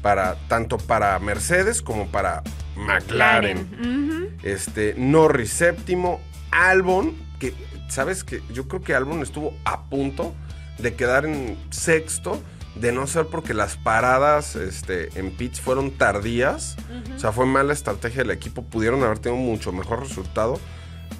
para 0.00 0.36
tanto 0.48 0.78
para 0.78 1.18
Mercedes 1.18 1.82
como 1.82 2.06
para 2.08 2.42
McLaren. 2.76 4.38
Este, 4.42 4.94
Norris 4.96 5.50
séptimo, 5.52 6.20
Albon, 6.50 7.14
que 7.40 7.52
sabes 7.88 8.22
que 8.22 8.40
yo 8.52 8.68
creo 8.68 8.82
que 8.82 8.94
Albon 8.94 9.22
estuvo 9.22 9.52
a 9.64 9.82
punto 9.86 10.32
de 10.78 10.94
quedar 10.94 11.24
en 11.26 11.58
sexto, 11.70 12.40
de 12.76 12.92
no 12.92 13.08
ser 13.08 13.26
porque 13.26 13.52
las 13.52 13.76
paradas 13.76 14.54
este, 14.54 15.08
en 15.18 15.32
pits 15.32 15.60
fueron 15.60 15.90
tardías, 15.90 16.76
o 17.16 17.18
sea, 17.18 17.32
fue 17.32 17.44
mala 17.46 17.72
estrategia 17.72 18.18
del 18.22 18.30
equipo, 18.30 18.62
pudieron 18.62 19.02
haber 19.02 19.18
tenido 19.18 19.42
mucho 19.42 19.72
mejor 19.72 20.00
resultado, 20.00 20.60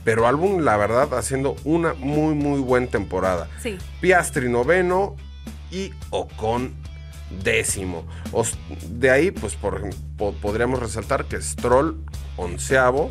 pero 0.05 0.29
Albon, 0.29 0.65
la 0.65 0.77
verdad, 0.77 1.13
haciendo 1.19 1.57
una 1.65 1.95
muy, 1.95 2.35
muy 2.35 2.61
buena 2.61 2.87
temporada. 2.87 3.49
Sí. 3.61 3.77
Piastri 4.01 4.49
noveno 4.49 5.17
y 5.73 5.91
Ocon 6.11 6.73
décimo. 7.43 8.07
De 8.89 9.11
ahí, 9.11 9.31
pues, 9.31 9.55
por 9.57 9.91
po- 10.17 10.33
podríamos 10.35 10.79
resaltar 10.81 11.27
que 11.27 11.41
Stroll 11.43 11.99
onceavo, 12.41 13.11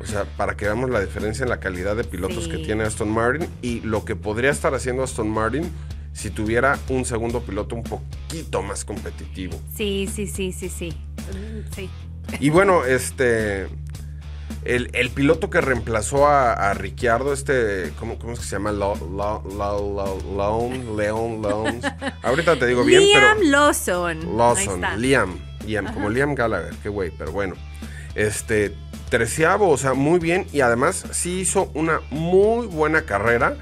o 0.00 0.04
sea, 0.06 0.24
para 0.36 0.56
que 0.56 0.64
veamos 0.66 0.90
la 0.90 1.00
diferencia 1.00 1.42
en 1.42 1.48
la 1.48 1.58
calidad 1.60 1.96
de 1.96 2.04
pilotos 2.04 2.44
Sí. 2.44 2.50
que 2.50 2.58
tiene 2.58 2.84
Aston 2.84 3.10
Martin 3.10 3.48
y 3.62 3.80
lo 3.80 4.04
que 4.04 4.16
podría 4.16 4.50
estar 4.50 4.74
haciendo 4.74 5.02
Aston 5.02 5.28
Martin 5.28 5.70
si 6.12 6.30
tuviera 6.30 6.78
un 6.88 7.04
segundo 7.04 7.40
piloto 7.42 7.74
un 7.76 7.84
poquito 7.84 8.62
más 8.62 8.84
competitivo. 8.84 9.58
Sí, 9.76 10.08
sí, 10.12 10.26
sí, 10.26 10.52
sí, 10.52 10.68
sí. 10.68 10.88
Mm, 11.32 11.74
Sí. 11.74 11.90
Y 12.40 12.50
bueno, 12.50 12.84
este. 12.84 13.68
El, 14.64 14.90
el 14.92 15.10
piloto 15.10 15.48
que 15.50 15.60
reemplazó 15.60 16.26
a, 16.26 16.52
a 16.52 16.74
Ricciardo, 16.74 17.32
este. 17.32 17.92
¿Cómo, 17.98 18.18
cómo 18.18 18.32
es 18.32 18.40
que 18.40 18.44
se 18.44 18.56
llama? 18.56 18.72
León, 18.72 18.98
León, 20.96 21.42
León. 21.42 21.80
Ahorita 22.22 22.58
te 22.58 22.66
digo 22.66 22.84
bien, 22.84 23.02
Liam 23.02 23.36
pero. 23.38 23.50
Lawson. 23.50 24.36
Lawson. 24.36 24.82
Liam. 24.98 25.38
Liam, 25.66 25.92
como 25.92 26.08
Liam 26.10 26.34
Gallagher, 26.34 26.74
qué 26.82 26.88
güey, 26.88 27.10
pero 27.16 27.32
bueno. 27.32 27.54
Este. 28.14 28.74
Treceavo, 29.08 29.70
o 29.70 29.78
sea, 29.78 29.94
muy 29.94 30.18
bien. 30.18 30.46
Y 30.52 30.60
además 30.60 31.04
sí 31.12 31.40
hizo 31.40 31.70
una 31.72 32.00
muy 32.10 32.66
buena 32.66 33.02
carrera 33.02 33.56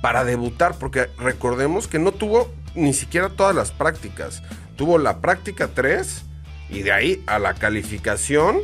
para 0.00 0.24
debutar, 0.24 0.78
porque 0.78 1.08
recordemos 1.18 1.88
que 1.88 1.98
no 1.98 2.12
tuvo 2.12 2.50
ni 2.74 2.94
siquiera 2.94 3.28
todas 3.28 3.54
las 3.54 3.70
prácticas. 3.70 4.42
Tuvo 4.76 4.96
la 4.96 5.20
práctica 5.20 5.68
3 5.74 6.22
y 6.70 6.82
de 6.82 6.92
ahí 6.92 7.22
a 7.26 7.38
la 7.38 7.54
calificación 7.54 8.58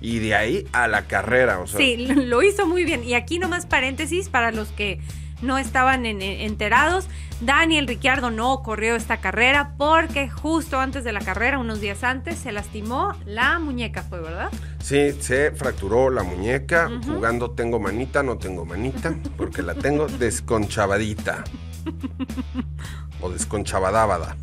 y 0.00 0.18
de 0.18 0.34
ahí 0.34 0.66
a 0.72 0.88
la 0.88 1.06
carrera. 1.06 1.58
O 1.58 1.66
sea, 1.66 1.78
Sí, 1.78 1.96
lo 2.06 2.42
hizo 2.42 2.66
muy 2.66 2.84
bien. 2.84 3.04
Y 3.04 3.14
aquí 3.14 3.38
nomás 3.38 3.66
paréntesis 3.66 4.28
para 4.28 4.52
los 4.52 4.68
que 4.68 5.00
no 5.42 5.58
estaban 5.58 6.06
en- 6.06 6.22
en- 6.22 6.40
enterados. 6.42 7.06
Daniel 7.40 7.86
Ricciardo 7.86 8.30
no 8.30 8.62
corrió 8.62 8.96
esta 8.96 9.18
carrera 9.18 9.74
porque 9.76 10.30
justo 10.30 10.78
antes 10.80 11.04
de 11.04 11.12
la 11.12 11.20
carrera, 11.20 11.58
unos 11.58 11.80
días 11.82 12.02
antes, 12.02 12.38
se 12.38 12.50
lastimó 12.52 13.12
la 13.26 13.58
muñeca, 13.58 14.02
fue, 14.02 14.20
¿verdad? 14.20 14.48
Sí, 14.82 15.12
se 15.20 15.50
fracturó 15.50 16.08
la 16.10 16.22
muñeca. 16.22 16.90
Jugando 17.04 17.50
tengo 17.50 17.78
manita, 17.78 18.22
no 18.22 18.38
tengo 18.38 18.64
manita, 18.64 19.14
porque 19.36 19.60
la 19.62 19.74
tengo 19.74 20.06
desconchavadita. 20.18 21.44
o 23.20 23.30
desconchavadávada. 23.30 24.36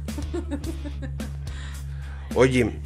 Oye, 2.35 2.79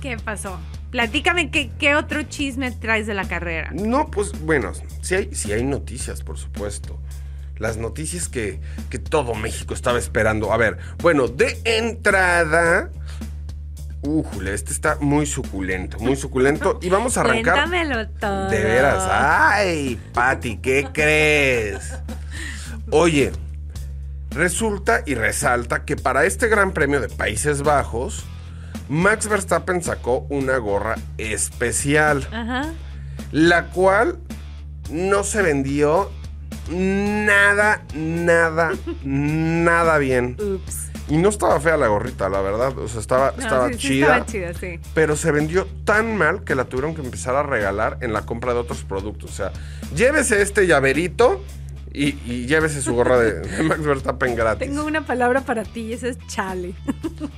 ¿Qué 0.00 0.16
pasó? 0.16 0.58
Platícame 0.90 1.50
qué, 1.50 1.70
qué 1.78 1.94
otro 1.94 2.22
chisme 2.24 2.70
traes 2.72 3.06
de 3.06 3.14
la 3.14 3.26
carrera. 3.26 3.70
no, 3.72 4.10
pues 4.10 4.32
bueno, 4.44 4.72
sí 5.00 5.14
hay, 5.14 5.34
sí 5.34 5.52
hay 5.52 5.64
noticias, 5.64 6.22
por 6.22 6.38
supuesto. 6.38 6.98
Las 7.62 7.76
noticias 7.76 8.28
que, 8.28 8.60
que 8.90 8.98
todo 8.98 9.36
México 9.36 9.72
estaba 9.72 9.96
esperando. 9.96 10.52
A 10.52 10.56
ver, 10.56 10.78
bueno, 10.98 11.28
de 11.28 11.60
entrada. 11.64 12.90
Újule, 14.02 14.52
este 14.52 14.72
está 14.72 14.96
muy 15.00 15.26
suculento, 15.26 15.96
muy 16.00 16.16
suculento. 16.16 16.80
Y 16.82 16.88
vamos 16.88 17.16
a 17.16 17.20
arrancar. 17.20 17.54
Cuéntamelo 17.68 18.08
todo. 18.18 18.48
De 18.48 18.64
veras, 18.64 19.08
ay, 19.08 19.96
Pati, 20.12 20.56
¿qué 20.56 20.88
crees? 20.92 21.94
Oye, 22.90 23.30
resulta 24.30 25.04
y 25.06 25.14
resalta 25.14 25.84
que 25.84 25.94
para 25.94 26.24
este 26.24 26.48
Gran 26.48 26.72
Premio 26.72 27.00
de 27.00 27.08
Países 27.08 27.62
Bajos, 27.62 28.24
Max 28.88 29.28
Verstappen 29.28 29.84
sacó 29.84 30.26
una 30.30 30.56
gorra 30.56 30.96
especial, 31.16 32.26
Ajá. 32.32 32.72
la 33.30 33.66
cual 33.66 34.18
no 34.90 35.22
se 35.22 35.42
vendió 35.42 36.10
nada, 36.72 37.82
nada, 37.94 38.72
nada 39.04 39.98
bien. 39.98 40.36
Ups. 40.40 40.88
Y 41.08 41.16
no 41.18 41.28
estaba 41.28 41.60
fea 41.60 41.76
la 41.76 41.88
gorrita, 41.88 42.28
la 42.28 42.40
verdad. 42.40 42.78
O 42.78 42.88
sea, 42.88 43.00
estaba, 43.00 43.32
No, 43.36 43.42
estaba 43.42 43.68
sí, 43.68 43.74
sí 43.74 43.78
chida 43.80 44.06
estaba 44.18 44.26
chida, 44.26 44.54
sí. 44.54 44.80
pero 44.94 45.16
se 45.16 45.30
vendió 45.32 45.66
tan 45.84 46.16
mal 46.16 46.44
que 46.44 46.54
la 46.54 46.64
tuvieron 46.64 46.94
que 46.94 47.02
empezar 47.02 47.34
a 47.34 47.42
regalar 47.42 47.98
en 48.00 48.12
la 48.12 48.22
compra 48.22 48.54
de 48.54 48.60
otros 48.60 48.84
productos. 48.84 49.30
O 49.30 49.34
sea, 49.34 49.52
llévese 49.94 50.40
este 50.40 50.66
llaverito 50.66 51.44
y, 51.92 52.16
y 52.24 52.46
llévese 52.46 52.80
su 52.80 52.94
gorra 52.94 53.18
de, 53.18 53.40
de 53.40 53.62
Max 53.64 53.82
Verstappen 53.84 54.34
gratis. 54.36 54.66
Tengo 54.66 54.84
una 54.86 55.04
palabra 55.04 55.42
para 55.42 55.64
ti 55.64 55.80
y 55.80 55.92
esa 55.92 56.08
es 56.08 56.18
chale. 56.28 56.72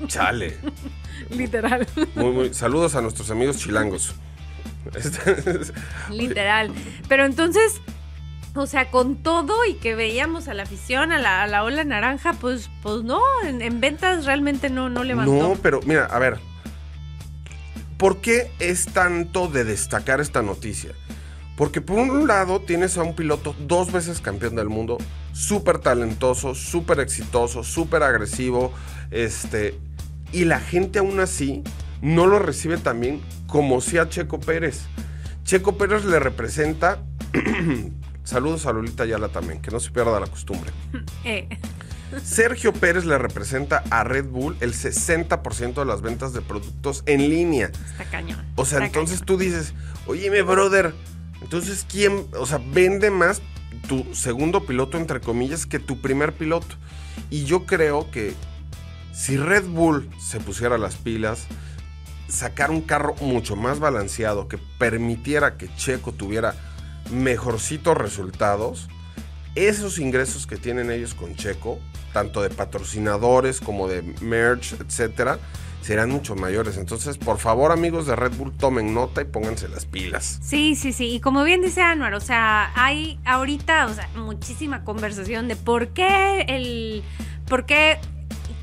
Chale. 0.07 0.57
Literal. 1.31 1.87
Muy, 2.15 2.31
muy. 2.33 2.55
Saludos 2.55 2.95
a 2.95 3.01
nuestros 3.01 3.31
amigos 3.31 3.57
chilangos. 3.59 4.15
Este- 4.95 5.73
Literal. 6.11 6.71
Pero 7.09 7.25
entonces, 7.25 7.81
o 8.55 8.67
sea, 8.67 8.91
con 8.91 9.17
todo 9.17 9.65
y 9.69 9.75
que 9.75 9.95
veíamos 9.95 10.49
a 10.49 10.55
la 10.55 10.63
afición, 10.63 11.13
a 11.13 11.19
la, 11.19 11.63
ola 11.65 11.85
naranja, 11.85 12.35
pues, 12.35 12.71
pues 12.83 13.03
no, 13.03 13.21
en, 13.45 13.63
en 13.63 13.81
ventas 13.81 14.25
realmente 14.25 14.71
no, 14.71 14.89
no 14.89 15.05
levantó. 15.05 15.33
no, 15.33 15.57
pero 15.61 15.81
mira, 15.87 16.07
a 16.07 16.19
ver. 16.19 16.39
¿Por 17.97 18.21
qué 18.21 18.51
es 18.59 18.87
tanto 18.87 19.49
de 19.49 19.65
destacar 19.65 20.21
esta 20.21 20.43
noticia? 20.43 20.93
Porque 21.57 21.81
por 21.81 21.99
un 21.99 22.27
lado 22.27 22.61
tienes 22.61 22.99
a 22.99 23.03
un 23.03 23.15
piloto 23.15 23.55
dos 23.61 23.93
veces 23.93 24.21
campeón 24.21 24.57
del 24.57 24.69
mundo, 24.69 24.99
súper 25.33 25.79
talentoso, 25.79 26.55
súper 26.55 27.01
exitoso, 27.01 27.63
súper 27.63 28.03
agresivo, 28.03 28.73
este, 29.11 29.79
y 30.33 30.45
la 30.45 30.59
gente 30.59 30.99
aún 30.99 31.21
así 31.21 31.63
no 32.03 32.27
lo 32.27 32.41
recibe 32.41 32.77
tan 32.77 33.01
bien 33.01 33.21
como 33.47 33.81
si 33.81 33.99
a 33.99 34.09
Checo 34.09 34.41
Pérez. 34.41 34.83
Checo 35.45 35.79
Pérez 35.79 36.05
le 36.05 36.19
representa, 36.19 36.99
saludos 38.25 38.67
a 38.67 38.73
Lolita 38.73 39.05
Ayala 39.05 39.29
también, 39.29 39.61
que 39.61 39.71
no 39.71 39.81
se 39.81 39.91
pierda 39.91 40.19
la 40.21 40.27
costumbre. 40.27 40.71
Eh, 41.25 41.49
Sergio 42.23 42.73
Pérez 42.73 43.07
le 43.07 43.17
representa 43.17 43.83
a 43.91 44.05
Red 44.05 44.27
Bull 44.27 44.57
el 44.61 44.75
60% 44.75 45.75
de 45.75 45.85
las 45.85 46.03
ventas 46.03 46.33
de 46.33 46.43
productos 46.43 47.03
en 47.07 47.29
línea. 47.31 47.71
está 47.91 48.05
cañón. 48.05 48.45
O 48.57 48.65
sea, 48.65 48.79
está 48.79 48.87
entonces 48.87 49.21
cañón. 49.21 49.27
tú 49.27 49.39
dices, 49.39 49.75
oye, 50.07 50.31
mi 50.31 50.43
brother, 50.43 50.95
entonces 51.41 51.87
quién, 51.91 52.27
o 52.39 52.47
sea, 52.47 52.61
vende 52.73 53.11
más 53.11 53.41
tu 53.89 54.15
segundo 54.15 54.65
piloto, 54.67 54.99
entre 54.99 55.21
comillas, 55.21 55.67
que 55.67 55.79
tu 55.79 56.01
primer 56.01 56.35
piloto. 56.35 56.77
Y 57.31 57.45
yo 57.45 57.67
creo 57.67 58.11
que 58.11 58.35
si 59.13 59.37
Red 59.37 59.65
Bull 59.65 60.11
se 60.19 60.41
pusiera 60.41 60.79
las 60.79 60.97
pilas, 60.97 61.47
sacar 62.29 62.71
un 62.71 62.81
carro 62.83 63.15
mucho 63.21 63.57
más 63.57 63.79
balanceado 63.79 64.49
que 64.49 64.59
permitiera 64.79 65.57
que 65.57 65.75
Checo 65.77 66.13
tuviera 66.13 66.55
mejorcitos 67.11 67.97
resultados, 67.97 68.89
esos 69.55 69.99
ingresos 69.99 70.47
que 70.47 70.57
tienen 70.57 70.91
ellos 70.91 71.15
con 71.15 71.35
Checo, 71.37 71.79
tanto 72.13 72.43
de 72.43 72.51
patrocinadores 72.51 73.61
como 73.61 73.89
de 73.89 74.03
merch, 74.21 74.75
etcétera, 74.81 75.39
serán 75.85 76.11
mucho 76.11 76.35
mayores. 76.35 76.79
Entonces, 76.79 77.19
por 77.19 77.39
favor, 77.39 77.71
amigos 77.71 78.07
de 78.07 78.17
Red 78.17 78.33
Bull, 78.33 78.53
tomen 78.57 78.95
nota 78.95 79.21
y 79.21 79.27
pónganse 79.27 79.69
las 79.69 79.85
pilas. 79.85 80.41
Sí, 80.43 80.77
sí, 80.77 80.93
sí. 80.93 81.15
Y 81.15 81.21
como 81.21 81.45
bien 81.45 81.61
dice 81.61 81.83
Anuar, 81.83 82.15
o 82.15 82.21
sea, 82.21 82.73
hay 82.75 83.19
ahorita, 83.27 83.87
o 83.87 83.95
sea, 83.95 84.09
muchísima 84.17 84.83
conversación 84.83 85.47
de 85.47 85.57
por 85.57 85.89
qué 85.89 86.47
el. 86.49 87.03
por 87.47 87.67
qué 87.67 87.99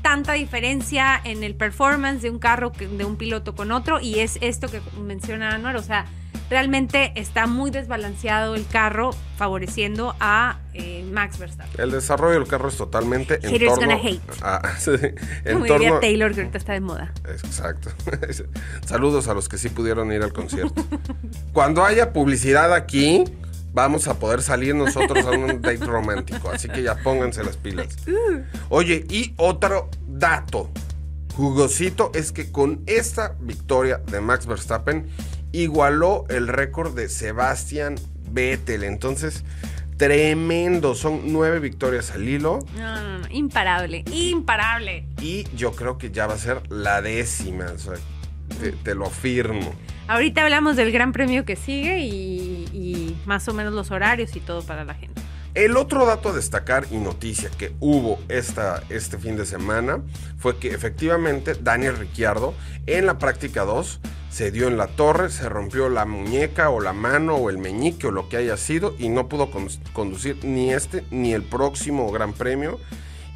tanta 0.02 0.32
diferencia 0.34 1.20
en 1.24 1.42
el 1.44 1.54
performance 1.54 2.22
de 2.22 2.30
un 2.30 2.38
carro 2.38 2.72
que- 2.72 2.88
de 2.88 3.04
un 3.04 3.16
piloto 3.16 3.54
con 3.54 3.72
otro. 3.72 4.00
Y 4.00 4.18
es 4.20 4.38
esto 4.40 4.68
que 4.68 4.80
menciona 5.00 5.54
Anuar. 5.54 5.76
O 5.76 5.82
sea, 5.82 6.06
realmente 6.50 7.12
está 7.16 7.46
muy 7.46 7.70
desbalanceado 7.70 8.54
el 8.54 8.66
carro, 8.66 9.10
favoreciendo 9.36 10.14
a 10.20 10.58
eh, 10.74 11.04
Max 11.12 11.38
Verstappen. 11.38 11.80
El 11.80 11.90
desarrollo 11.90 12.38
del 12.38 12.48
carro 12.48 12.68
es 12.68 12.76
totalmente 12.76 13.38
en 13.42 13.58
torno 13.58 13.76
gonna 13.76 13.94
hate. 14.02 14.20
a- 14.42 14.76
sí, 14.78 14.90
en 15.44 15.54
Como 15.54 15.66
torno- 15.66 15.78
diría 15.84 16.00
Taylor, 16.00 16.34
que 16.34 16.40
ahorita 16.40 16.58
está 16.58 16.72
de 16.74 16.80
moda. 16.80 17.12
Exacto. 17.28 17.90
Saludos 18.86 19.28
a 19.28 19.34
los 19.34 19.48
que 19.48 19.58
sí 19.58 19.68
pudieron 19.68 20.12
ir 20.12 20.22
al 20.22 20.32
concierto. 20.32 20.84
Cuando 21.52 21.84
haya 21.84 22.12
publicidad 22.12 22.72
aquí, 22.74 23.24
vamos 23.72 24.08
a 24.08 24.18
poder 24.18 24.42
salir 24.42 24.74
nosotros 24.74 25.24
a 25.24 25.30
un 25.30 25.62
date 25.62 25.84
romántico. 25.84 26.50
Así 26.50 26.68
que 26.68 26.82
ya 26.82 26.96
pónganse 26.96 27.44
las 27.44 27.56
pilas. 27.56 27.96
Oye, 28.68 29.04
y 29.08 29.34
otro 29.36 29.90
dato 30.06 30.70
jugosito 31.34 32.10
es 32.14 32.32
que 32.32 32.50
con 32.50 32.82
esta 32.86 33.36
victoria 33.40 33.98
de 33.98 34.20
Max 34.20 34.46
Verstappen 34.46 35.06
igualó 35.52 36.24
el 36.28 36.48
récord 36.48 36.94
de 36.94 37.08
Sebastian 37.08 37.96
Vettel. 38.30 38.84
Entonces, 38.84 39.44
tremendo. 39.96 40.94
Son 40.94 41.32
nueve 41.32 41.58
victorias 41.58 42.10
al 42.10 42.28
hilo. 42.28 42.60
No, 42.76 43.00
no, 43.00 43.18
no. 43.18 43.26
Imparable. 43.30 44.04
Imparable. 44.12 45.06
Y 45.20 45.46
yo 45.56 45.72
creo 45.72 45.98
que 45.98 46.10
ya 46.10 46.26
va 46.26 46.34
a 46.34 46.38
ser 46.38 46.62
la 46.70 47.02
décima. 47.02 47.66
O 47.74 47.78
sea, 47.78 47.94
te, 48.60 48.72
te 48.72 48.94
lo 48.94 49.06
afirmo. 49.06 49.74
Ahorita 50.08 50.42
hablamos 50.42 50.76
del 50.76 50.92
gran 50.92 51.12
premio 51.12 51.44
que 51.44 51.56
sigue 51.56 52.00
y, 52.00 53.16
más 53.24 53.46
o 53.48 53.54
menos 53.54 53.72
los 53.72 53.90
horarios 53.90 54.34
y 54.36 54.40
todo 54.40 54.62
para 54.62 54.84
la 54.84 54.94
gente. 54.94 55.20
El 55.54 55.76
otro 55.76 56.06
dato 56.06 56.30
a 56.30 56.32
destacar 56.32 56.86
y 56.90 56.96
noticia 56.96 57.50
que 57.50 57.72
hubo 57.78 58.18
esta, 58.28 58.82
este 58.88 59.18
fin 59.18 59.36
de 59.36 59.44
semana 59.44 60.00
fue 60.38 60.56
que 60.58 60.68
efectivamente 60.68 61.54
Daniel 61.54 61.96
Ricciardo 61.98 62.54
en 62.86 63.06
la 63.06 63.18
práctica 63.18 63.64
2 63.64 64.00
se 64.30 64.50
dio 64.50 64.66
en 64.68 64.78
la 64.78 64.86
torre, 64.86 65.28
se 65.28 65.48
rompió 65.50 65.90
la 65.90 66.06
muñeca 66.06 66.70
o 66.70 66.80
la 66.80 66.94
mano 66.94 67.36
o 67.36 67.50
el 67.50 67.58
meñique 67.58 68.06
o 68.06 68.10
lo 68.10 68.30
que 68.30 68.38
haya 68.38 68.56
sido 68.56 68.94
y 68.98 69.10
no 69.10 69.28
pudo 69.28 69.50
con- 69.50 69.68
conducir 69.92 70.42
ni 70.42 70.72
este 70.72 71.04
ni 71.10 71.34
el 71.34 71.42
próximo 71.42 72.10
Gran 72.10 72.32
Premio 72.32 72.80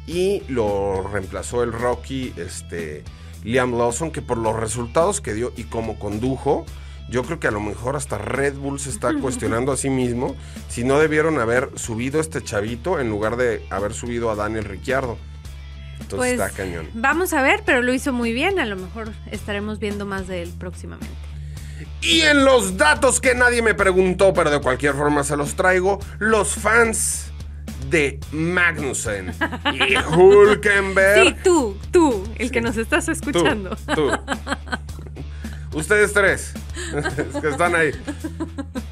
y 0.07 0.41
lo 0.47 1.07
reemplazó 1.07 1.61
el 1.63 1.71
Rocky 1.71 2.33
este, 2.35 3.03
Liam 3.47 3.77
Lawson 3.77 4.11
que 4.11 4.21
por 4.21 4.37
los 4.37 4.55
resultados 4.55 5.21
que 5.21 5.33
dio 5.33 5.53
y 5.55 5.63
como 5.63 5.97
condujo 5.97 6.65
yo 7.09 7.23
creo 7.23 7.39
que 7.39 7.47
a 7.47 7.51
lo 7.51 7.61
mejor 7.61 7.95
hasta 7.95 8.17
Red 8.17 8.55
Bull 8.55 8.79
se 8.79 8.89
está 8.89 9.13
cuestionando 9.21 9.71
a 9.71 9.77
sí 9.77 9.89
mismo 9.89 10.35
si 10.67 10.83
no 10.83 10.99
debieron 10.99 11.39
haber 11.39 11.69
subido 11.75 12.17
a 12.17 12.21
este 12.21 12.43
chavito 12.43 12.99
en 12.99 13.09
lugar 13.09 13.37
de 13.37 13.65
haber 13.69 13.93
subido 13.93 14.29
a 14.29 14.35
Daniel 14.35 14.65
Ricciardo. 14.65 15.17
Entonces 16.01 16.17
Pues 16.17 16.31
está 16.33 16.49
cañón. 16.49 16.89
vamos 16.93 17.33
a 17.33 17.41
ver, 17.41 17.63
pero 17.65 17.81
lo 17.81 17.93
hizo 17.93 18.11
muy 18.13 18.33
bien. 18.33 18.59
A 18.59 18.65
lo 18.65 18.75
mejor 18.75 19.13
estaremos 19.31 19.79
viendo 19.79 20.05
más 20.05 20.27
de 20.27 20.43
él 20.43 20.53
próximamente. 20.59 21.07
Y 22.01 22.21
en 22.21 22.43
los 22.45 22.77
datos 22.77 23.19
que 23.21 23.33
nadie 23.33 23.61
me 23.61 23.73
preguntó, 23.73 24.33
pero 24.33 24.49
de 24.51 24.59
cualquier 24.59 24.93
forma 24.93 25.23
se 25.23 25.37
los 25.37 25.55
traigo, 25.55 25.99
los 26.19 26.53
fans 26.55 27.31
de 27.89 28.19
Magnussen 28.31 29.33
y 29.73 29.95
Hulkenberg. 30.15 31.27
Sí, 31.27 31.35
tú, 31.43 31.77
tú, 31.91 32.23
el 32.37 32.51
que 32.51 32.61
nos 32.61 32.77
estás 32.77 33.05
Tú, 33.05 33.11
escuchando. 33.11 33.75
tú. 33.95 34.11
Ustedes 35.73 36.13
tres 36.13 36.53
que 37.41 37.49
están 37.49 37.75
ahí 37.75 37.91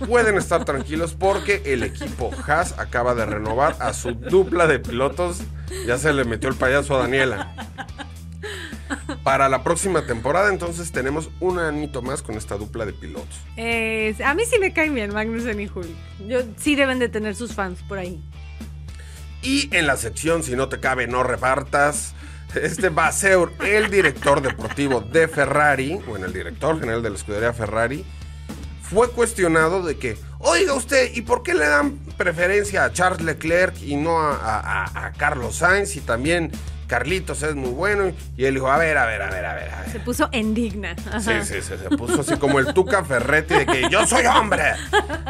pueden 0.08 0.38
estar 0.38 0.66
tranquilos 0.66 1.16
porque 1.18 1.64
el 1.66 1.84
equipo 1.84 2.30
Haas 2.46 2.78
acaba 2.78 3.16
de 3.16 3.26
renovar 3.26 3.76
a 3.80 3.94
su 3.94 4.12
dupla 4.12 4.68
de 4.68 4.80
pilotos. 4.80 5.42
Ya 5.88 5.98
se 5.98 6.14
le 6.14 6.26
metió 6.26 6.50
el 6.50 6.56
payaso 6.56 6.96
a 6.96 7.00
Daniela. 7.00 7.54
Para 9.24 9.50
la 9.50 9.64
próxima 9.64 10.06
temporada, 10.06 10.50
entonces 10.52 10.92
tenemos 10.92 11.32
un 11.40 11.58
anito 11.58 12.04
más 12.04 12.22
con 12.22 12.36
esta 12.36 12.56
dupla 12.56 12.86
de 12.86 12.94
pilotos. 12.94 13.40
Eh, 13.58 14.16
a 14.24 14.36
mí 14.36 14.44
sí 14.46 14.60
me 14.60 14.72
caen 14.74 14.94
bien 14.94 15.12
Magnussen 15.12 15.60
y 15.60 15.66
Hulk. 15.68 15.88
Yo, 16.28 16.42
sí 16.58 16.76
deben 16.76 17.00
de 17.00 17.10
tener 17.10 17.36
sus 17.36 17.54
fans 17.54 17.80
por 17.88 17.98
ahí. 17.98 18.24
Y 19.46 19.70
en 19.76 19.88
la 19.88 19.96
sección, 19.98 20.44
si 20.44 20.56
no 20.56 20.68
te 20.70 20.80
cabe, 20.80 21.08
no 21.08 21.24
repartas. 21.24 22.14
Este 22.56 22.90
Baseur, 22.90 23.52
el 23.66 23.90
director 23.92 24.42
deportivo 24.42 25.02
de 25.02 25.28
Ferrari, 25.28 26.00
bueno, 26.08 26.26
el 26.26 26.34
director 26.34 26.80
general 26.80 27.04
de 27.04 27.10
la 27.10 27.16
escudería 27.18 27.52
Ferrari, 27.54 28.06
fue 28.82 29.10
cuestionado 29.12 29.84
de 29.84 29.98
que, 29.98 30.18
oiga 30.40 30.74
usted, 30.74 31.12
¿y 31.16 31.22
por 31.22 31.44
qué 31.44 31.54
le 31.54 31.68
dan 31.68 31.98
preferencia 32.18 32.86
a 32.86 32.94
Charles 32.94 33.22
Leclerc 33.24 33.76
y 33.82 33.98
no 33.98 34.20
a, 34.22 34.36
a- 34.36 34.86
a- 34.86 35.06
a 35.08 35.12
Carlos 35.14 35.58
Sainz? 35.58 35.96
Y 35.98 36.00
también 36.02 36.50
Carlitos 36.88 37.44
es 37.44 37.56
muy 37.56 37.72
bueno. 37.72 38.14
Y 38.38 38.46
él 38.46 38.54
dijo, 38.54 38.72
a 38.72 38.78
ver, 38.78 38.98
a 38.98 39.06
ver, 39.06 39.22
a 39.24 39.30
ver, 39.32 39.44
a 39.46 39.54
ver, 39.56 39.70
a 39.74 39.82
ver. 39.82 39.92
Se 39.92 40.00
puso 40.00 40.30
indigna. 40.32 40.96
Sí, 40.96 41.04
Ajá. 41.32 41.44
sí, 41.44 41.56
sí, 41.62 41.74
se 41.82 41.98
puso 41.98 42.22
así 42.22 42.38
como 42.38 42.60
el 42.60 42.74
Tuca 42.74 43.04
Ferretti 43.04 43.54
de 43.56 43.66
que 43.66 43.90
yo 43.90 44.06
soy 44.08 44.26
hombre. 44.28 44.64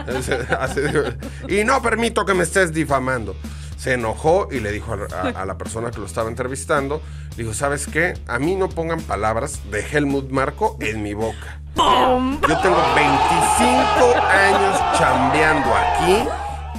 Y 1.47 1.63
no 1.63 1.81
permito 1.81 2.25
que 2.25 2.33
me 2.33 2.43
estés 2.43 2.71
difamando. 2.73 3.35
Se 3.77 3.93
enojó 3.93 4.47
y 4.51 4.59
le 4.59 4.71
dijo 4.71 4.93
a, 4.93 5.15
a- 5.15 5.41
a 5.41 5.45
la 5.45 5.57
persona 5.57 5.91
que 5.91 5.99
lo 5.99 6.05
estaba 6.05 6.29
entrevistando, 6.29 7.01
dijo, 7.37 7.53
¿sabes 7.53 7.87
qué? 7.87 8.13
A 8.27 8.39
mí 8.39 8.55
no 8.55 8.69
pongan 8.69 9.01
palabras 9.01 9.59
de 9.71 9.81
Helmut 9.85 10.29
Marco 10.31 10.77
en 10.79 11.03
mi 11.03 11.13
boca. 11.13 11.59
Yo 11.75 12.57
tengo 12.61 12.77
25 12.95 14.21
años 14.27 14.79
chambeando 14.97 15.69
aquí 15.75 16.27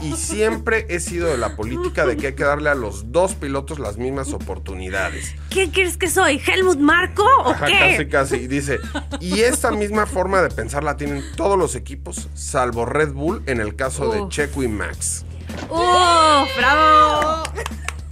y 0.03 0.13
siempre 0.13 0.87
he 0.89 1.01
sido 1.01 1.29
de 1.29 1.39
la 1.39 1.55
política 1.57 2.07
de 2.07 2.17
que 2.17 2.29
hay 2.29 2.33
que 2.35 2.45
darle 2.45 2.71
a 2.71 2.75
los 2.75 3.13
dos 3.13 3.35
pilotos 3.35 3.79
las 3.79 3.97
mismas 3.99 4.33
oportunidades. 4.33 5.35
¿Qué 5.51 5.71
crees 5.71 5.97
que 5.97 6.09
soy? 6.09 6.41
¿Helmut 6.47 6.79
Marco 6.79 7.25
o 7.45 7.51
Ajá, 7.51 7.67
qué? 7.67 7.79
casi, 7.79 8.07
casi. 8.09 8.37
Y 8.37 8.47
dice, 8.47 8.79
y 9.21 9.41
esta 9.41 9.71
misma 9.71 10.07
forma 10.07 10.41
de 10.43 10.49
pensar 10.51 10.83
la 10.85 10.97
tienen 10.97 11.23
todos 11.37 11.59
los 11.59 11.75
equipos, 11.77 12.29
salvo 12.35 12.85
Red 12.87 13.13
Bull 13.13 13.43
en 13.47 13.61
el 13.61 13.77
caso 13.77 14.11
de. 14.11 14.27
Checo 14.29 14.63
y 14.63 14.69
Max. 14.69 15.25
¡Oh, 15.69 16.47
bravo! 16.57 17.43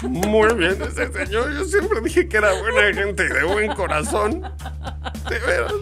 Muy 0.02 0.54
bien 0.54 0.76
ese 0.82 1.10
señor. 1.12 1.52
Yo 1.54 1.64
siempre 1.64 2.00
dije 2.02 2.28
que 2.28 2.36
era 2.36 2.52
buena 2.60 2.92
gente, 2.94 3.26
de 3.28 3.44
buen 3.44 3.72
corazón. 3.74 4.42
De 5.28 5.38
veras. 5.38 5.72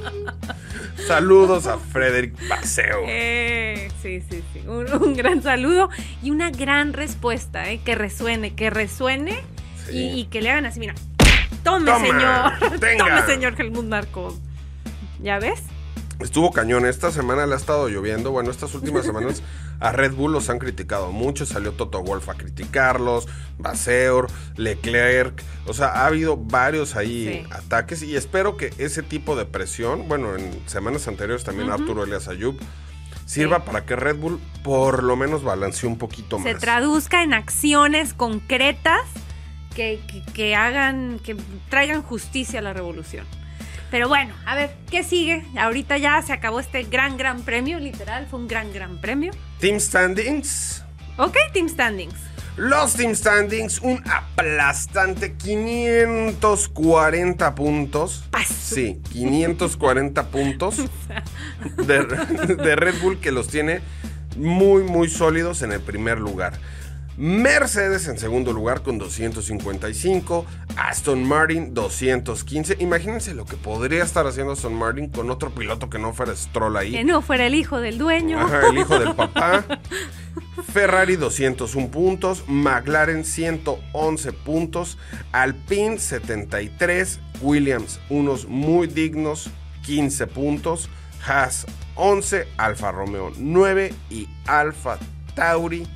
Saludos 1.06 1.66
a 1.66 1.78
Frederick 1.78 2.34
Paseo. 2.48 3.00
Eh, 3.08 3.90
sí, 4.00 4.22
sí, 4.30 4.44
sí. 4.52 4.60
Un, 4.66 4.92
un 5.02 5.14
gran 5.16 5.42
saludo 5.42 5.90
y 6.22 6.30
una 6.30 6.50
gran 6.50 6.92
respuesta, 6.92 7.68
¿eh? 7.70 7.80
Que 7.84 7.94
resuene, 7.96 8.54
que 8.54 8.70
resuene 8.70 9.40
Sí. 9.88 9.96
y, 9.98 10.20
y 10.20 10.24
que 10.26 10.40
le 10.40 10.50
hagan 10.50 10.66
así, 10.66 10.78
mira. 10.78 10.94
Tome, 11.64 11.90
Toma, 11.90 12.06
señor. 12.06 12.78
tenga. 12.80 13.04
Tome, 13.04 13.22
señor 13.26 13.54
Helmut 13.60 13.84
Marco. 13.86 14.38
¿Ya 15.20 15.40
ves? 15.40 15.60
Estuvo 16.22 16.52
cañón. 16.52 16.86
Esta 16.86 17.10
semana 17.10 17.46
le 17.46 17.54
ha 17.54 17.56
estado 17.56 17.88
lloviendo. 17.88 18.30
Bueno, 18.30 18.50
estas 18.50 18.74
últimas 18.74 19.04
semanas 19.04 19.42
a 19.80 19.92
Red 19.92 20.12
Bull 20.12 20.32
los 20.32 20.48
han 20.50 20.58
criticado 20.58 21.10
mucho. 21.12 21.44
Salió 21.46 21.72
Toto 21.72 22.02
Wolf 22.02 22.28
a 22.28 22.34
criticarlos, 22.34 23.26
Baseur, 23.58 24.28
Leclerc. 24.56 25.42
O 25.66 25.74
sea, 25.74 25.88
ha 25.88 26.06
habido 26.06 26.36
varios 26.36 26.96
ahí 26.96 27.44
Sí. 27.44 27.52
ataques 27.52 28.02
y 28.02 28.16
espero 28.16 28.56
que 28.56 28.72
ese 28.78 29.02
tipo 29.02 29.36
de 29.36 29.44
presión, 29.46 30.08
bueno, 30.08 30.36
en 30.36 30.50
semanas 30.68 31.08
anteriores 31.08 31.44
también 31.44 31.70
Arturo 31.70 32.04
Elias 32.04 32.28
Ayub, 32.28 32.58
sirva 33.26 33.58
Sí. 33.58 33.62
para 33.66 33.84
que 33.84 33.96
Red 33.96 34.16
Bull 34.16 34.40
por 34.62 35.02
lo 35.02 35.16
menos 35.16 35.42
balancee 35.44 35.86
un 35.88 35.98
poquito 35.98 36.38
Se 36.38 36.52
más. 36.54 36.60
traduzca 36.60 37.22
en 37.22 37.34
acciones 37.34 38.14
concretas 38.14 39.00
que, 39.74 40.00
que- 40.06 40.22
que 40.32 40.54
hagan, 40.54 41.18
que 41.24 41.36
traigan 41.70 42.02
justicia 42.02 42.58
a 42.58 42.62
la 42.62 42.72
revolución. 42.72 43.24
Pero 43.92 44.08
bueno, 44.08 44.34
a 44.46 44.54
ver, 44.54 44.70
¿qué 44.90 45.04
sigue? 45.04 45.44
Ahorita 45.54 45.98
ya 45.98 46.22
se 46.22 46.32
acabó 46.32 46.60
este 46.60 46.84
gran, 46.84 47.18
gran 47.18 47.42
premio, 47.42 47.78
literal, 47.78 48.26
fue 48.26 48.40
un 48.40 48.48
gran, 48.48 48.72
gran 48.72 48.96
premio. 48.96 49.32
Team 49.60 49.78
Standings. 49.78 50.82
Ok, 51.18 51.36
Team 51.52 51.68
Standings. 51.68 52.14
Los 52.56 52.94
Team 52.94 53.14
Standings, 53.14 53.80
un 53.80 54.02
aplastante 54.10 55.34
540 55.34 57.54
puntos. 57.54 58.24
Paso. 58.30 58.54
Sí, 58.54 58.98
540 59.12 60.28
puntos 60.28 60.76
de, 61.86 62.06
de 62.56 62.76
Red 62.76 62.94
Bull 63.02 63.20
que 63.20 63.30
los 63.30 63.48
tiene 63.48 63.82
muy, 64.36 64.84
muy 64.84 65.10
sólidos 65.10 65.60
en 65.60 65.72
el 65.72 65.82
primer 65.82 66.18
lugar. 66.18 66.54
Mercedes 67.16 68.08
en 68.08 68.18
segundo 68.18 68.52
lugar 68.52 68.82
con 68.82 68.98
255, 68.98 70.46
Aston 70.76 71.24
Martin 71.24 71.74
215. 71.74 72.76
Imagínense 72.80 73.34
lo 73.34 73.44
que 73.44 73.56
podría 73.56 74.02
estar 74.02 74.26
haciendo 74.26 74.54
Aston 74.54 74.74
Martin 74.74 75.08
con 75.08 75.30
otro 75.30 75.50
piloto 75.50 75.90
que 75.90 75.98
no 75.98 76.14
fuera 76.14 76.34
Stroll 76.34 76.76
ahí. 76.76 76.92
Que 76.92 77.04
no 77.04 77.20
fuera 77.20 77.46
el 77.46 77.54
hijo 77.54 77.80
del 77.80 77.98
dueño. 77.98 78.40
Ajá, 78.40 78.68
el 78.68 78.78
hijo 78.78 78.98
del 78.98 79.14
papá. 79.14 79.64
Ferrari 80.72 81.16
201 81.16 81.90
puntos, 81.90 82.44
McLaren 82.46 83.24
111 83.24 84.32
puntos, 84.32 84.96
Alpine 85.32 85.98
73, 85.98 87.20
Williams 87.42 88.00
unos 88.08 88.46
muy 88.46 88.86
dignos 88.86 89.50
15 89.84 90.26
puntos, 90.28 90.88
Haas 91.26 91.66
11, 91.96 92.48
Alfa 92.56 92.90
Romeo 92.90 93.32
9 93.36 93.92
y 94.10 94.28
Alfa 94.46 94.98
Tauri 95.34 95.86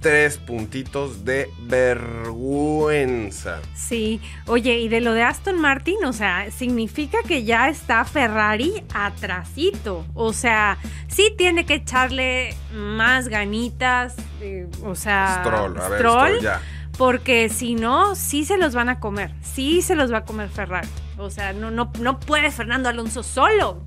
3 0.00 0.38
puntitos 0.38 1.24
de 1.24 1.50
vergüenza. 1.60 3.60
Sí, 3.74 4.20
oye, 4.46 4.78
y 4.78 4.88
de 4.88 5.00
lo 5.00 5.12
de 5.12 5.22
Aston 5.22 5.60
Martin, 5.60 6.04
o 6.04 6.12
sea, 6.12 6.50
significa 6.50 7.18
que 7.26 7.44
ya 7.44 7.68
está 7.68 8.04
Ferrari 8.04 8.84
atrasito. 8.94 10.06
O 10.14 10.32
sea, 10.32 10.78
sí 11.08 11.34
tiene 11.36 11.66
que 11.66 11.74
echarle 11.74 12.54
más 12.72 13.28
ganitas, 13.28 14.14
eh, 14.40 14.68
o 14.84 14.94
sea, 14.94 15.42
Stroll, 15.44 15.78
a 15.78 15.88
ver, 15.88 15.98
Stroll, 15.98 16.28
Stroll, 16.28 16.42
ya. 16.42 16.60
porque 16.96 17.48
si 17.48 17.74
no, 17.74 18.14
sí 18.14 18.44
se 18.44 18.56
los 18.56 18.74
van 18.74 18.88
a 18.88 19.00
comer, 19.00 19.32
sí 19.42 19.82
se 19.82 19.96
los 19.96 20.12
va 20.12 20.18
a 20.18 20.24
comer 20.24 20.48
Ferrari. 20.48 20.88
O 21.16 21.30
sea, 21.30 21.52
no, 21.52 21.72
no, 21.72 21.90
no 22.00 22.20
puede 22.20 22.52
Fernando 22.52 22.88
Alonso 22.88 23.24
solo. 23.24 23.82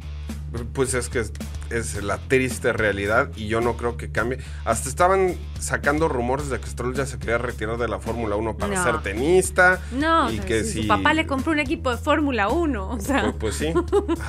Pues 0.74 0.94
es 0.94 1.08
que 1.08 1.24
es, 1.72 2.02
la 2.04 2.18
triste 2.18 2.74
realidad 2.74 3.30
y 3.36 3.48
yo 3.48 3.62
no 3.62 3.78
creo 3.78 3.98
que 3.98 4.12
cambie. 4.12 4.40
Hasta 4.66 4.90
estaban 4.90 5.36
sacando 5.60 6.08
rumores 6.08 6.50
de 6.50 6.60
que 6.60 6.68
Stroll 6.68 6.96
ya 6.96 7.06
se 7.06 7.20
quería 7.20 7.38
retirar 7.38 7.78
de 7.78 7.88
la 7.88 8.00
Fórmula 8.00 8.36
1 8.36 8.58
para 8.58 8.76
No. 8.76 8.84
ser 8.84 9.02
tenista. 9.02 9.80
No, 9.92 10.32
y 10.32 10.36
o 10.36 10.38
sea, 10.38 10.46
que 10.46 10.64
si 10.64 10.72
si 10.74 10.82
su 10.84 10.88
papá 10.88 11.14
le 11.14 11.26
compró 11.28 11.52
un 11.52 11.60
equipo 11.60 11.92
de 11.92 11.98
Fórmula 11.98 12.50
1, 12.50 12.90
o 12.90 13.00
sea. 13.00 13.22
Pues, 13.22 13.36
pues 13.40 13.56
sí. 13.56 13.74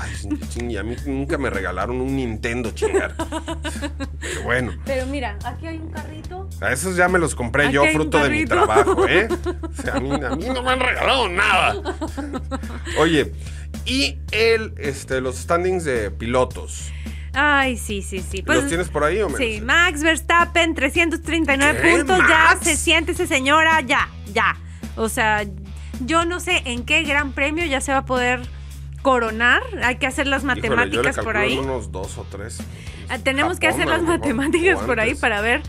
Ay, 0.01 0.39
ching, 0.49 0.71
y 0.71 0.77
a 0.77 0.83
mí 0.83 0.97
nunca 1.07 1.39
me 1.39 1.51
regalaron 1.51 2.01
un 2.01 2.17
Nintendo 2.17 2.71
chingar. 2.73 3.15
Pero 4.21 4.43
bueno, 4.45 4.73
Pero 4.85 5.07
mira, 5.07 5.39
aquí 5.45 5.67
hay 5.67 5.79
un 5.79 5.91
carrito. 5.91 6.49
a 6.61 6.73
esos 6.73 6.97
ya 6.97 7.09
me 7.09 7.19
los 7.19 7.35
compré 7.35 7.65
Aquí 7.67 7.75
yo 7.75 7.85
fruto 7.93 8.19
de 8.19 8.31
mi 8.31 8.45
trabajo, 8.45 9.07
¿eh? 9.09 9.29
O 9.63 9.83
sea, 9.83 9.95
a, 9.97 10.01
mí, 10.01 10.11
a 10.13 10.31
mí 10.37 10.47
no 10.53 10.63
me 10.63 10.71
han 10.71 10.81
regalado 10.81 11.29
nada. 11.29 11.83
Oye, 12.99 13.33
y 13.85 14.19
el, 14.31 14.75
este, 14.79 15.21
los 15.21 15.37
standings 15.37 15.85
de 15.85 16.11
pilotos. 16.11 16.91
Ay, 17.35 17.77
sí, 17.79 18.03
sí, 18.03 18.21
sí. 18.21 18.43
¿Los 18.45 18.69
tienes 18.69 18.89
por 18.89 19.05
ahí 19.05 19.21
o 19.23 19.27
menos? 19.27 19.39
Sí, 19.39 19.61
Max 19.63 20.03
Verstappen, 20.03 20.75
339 20.75 21.81
¿Qué, 21.81 21.97
puntos. 21.97 22.19
Ya 22.29 22.59
se 22.61 22.77
siente 22.77 23.13
esa 23.13 23.27
señora, 23.27 23.81
ya, 23.81 24.09
ya. 24.33 24.57
O 24.97 25.09
sea, 25.09 25.45
yo 26.05 26.25
no 26.25 26.41
sé 26.41 26.63
en 26.67 26.85
qué 26.85 27.03
gran 27.05 27.33
premio 27.33 27.65
ya 27.65 27.81
se 27.81 27.93
va 27.93 27.99
a 27.99 28.05
poder 28.05 28.43
coronar. 29.01 29.63
Hay 29.83 29.97
que 29.97 30.07
hacer 30.07 30.27
las 30.27 30.45
Híjole, 30.45 30.61
yo 30.61 30.71
le 30.71 30.77
matemáticas 30.77 31.25
por 31.25 31.37
ahí. 31.37 31.57
unos 31.59 31.91
dos 31.91 32.19
o 32.19 32.27
tres. 32.31 32.59
Ah, 33.09 33.19
Tenemos 33.19 33.59
que 33.59 33.69
hacer 33.69 33.87
las 33.87 34.03
matemáticas 34.03 34.81
por 34.81 35.01
ahí 35.01 35.15
para 35.15 35.41
ver 35.41 35.63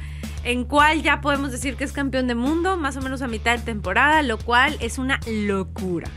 en 0.44 0.66
cuál 0.66 1.02
ya 1.02 1.22
podemos 1.22 1.52
decir 1.52 1.76
que 1.76 1.84
es 1.84 1.94
campeón 1.94 2.28
de 2.28 2.36
mundo, 2.36 2.78
más 2.78 2.98
o 2.98 3.02
menos 3.02 3.22
a 3.22 3.28
mitad 3.28 3.58
de 3.58 3.64
temporada, 3.64 4.22
lo 4.22 4.38
cual 4.38 4.78
es 4.82 4.98
una 4.98 5.20
locura. 5.26 6.10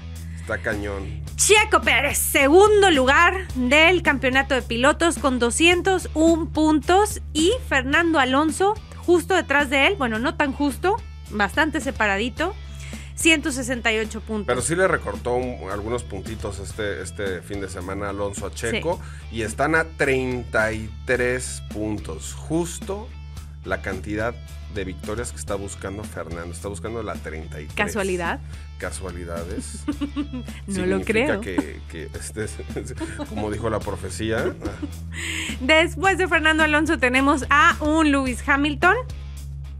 Está 0.47 0.59
cañón. 0.59 1.25
Checo 1.35 1.81
Pérez, 1.81 2.19
segundo 2.19 2.93
lugar 2.93 3.49
del 3.57 4.03
campeonato 4.05 4.55
de 4.55 4.63
pilotos 4.63 5.19
con 5.19 5.41
201 5.41 6.51
puntos 6.51 7.21
y 7.33 7.51
Fernando 7.69 8.21
Alonso 8.21 8.75
justo 8.99 9.35
detrás 9.35 9.71
de 9.71 9.89
él, 9.89 9.97
bueno, 9.99 10.21
no 10.21 10.37
tan 10.37 10.53
justo, 10.53 10.99
bastante 11.31 11.81
separadito, 11.81 12.55
168 13.17 14.21
puntos. 14.21 14.47
Pero 14.47 14.63
sí 14.63 14.77
le 14.77 14.87
recortó 14.87 15.35
un- 15.35 15.69
algunos 15.69 16.05
puntitos 16.05 16.61
este, 16.61 17.03
este 17.03 17.43
fin 17.43 17.61
de 17.61 17.69
semana 17.69 18.11
Alonso 18.11 18.47
a 18.47 18.53
Checo 18.55 19.01
y 19.33 19.43
están 19.43 19.75
a 19.75 19.83
33 19.97 21.63
puntos, 21.75 22.35
justo 22.35 23.09
la 23.65 23.83
cantidad 23.83 24.33
de 24.75 24.85
victorias 24.85 25.31
que 25.33 25.39
está 25.39 25.55
buscando 25.55 26.05
Fernando. 26.05 26.53
Está 26.53 26.69
buscando 26.69 27.03
la 27.03 27.15
33. 27.15 27.73
¿Casualidad? 27.75 28.41
Casualidades. 28.79 29.85
No 30.67 30.85
lo 30.85 31.01
creo. 31.01 31.41
Que, 31.41 31.81
que 31.91 32.09
este, 32.15 32.47
como 33.29 33.51
dijo 33.51 33.71
la 33.71 33.79
profecía, 33.79 34.53
Después 35.61 36.19
de 36.19 36.29
Fernando 36.29 36.63
Alonso 36.65 36.99
tenemos 36.99 37.45
a 37.51 37.77
un 37.81 38.11
Lewis 38.11 38.43
Hamilton 38.47 38.97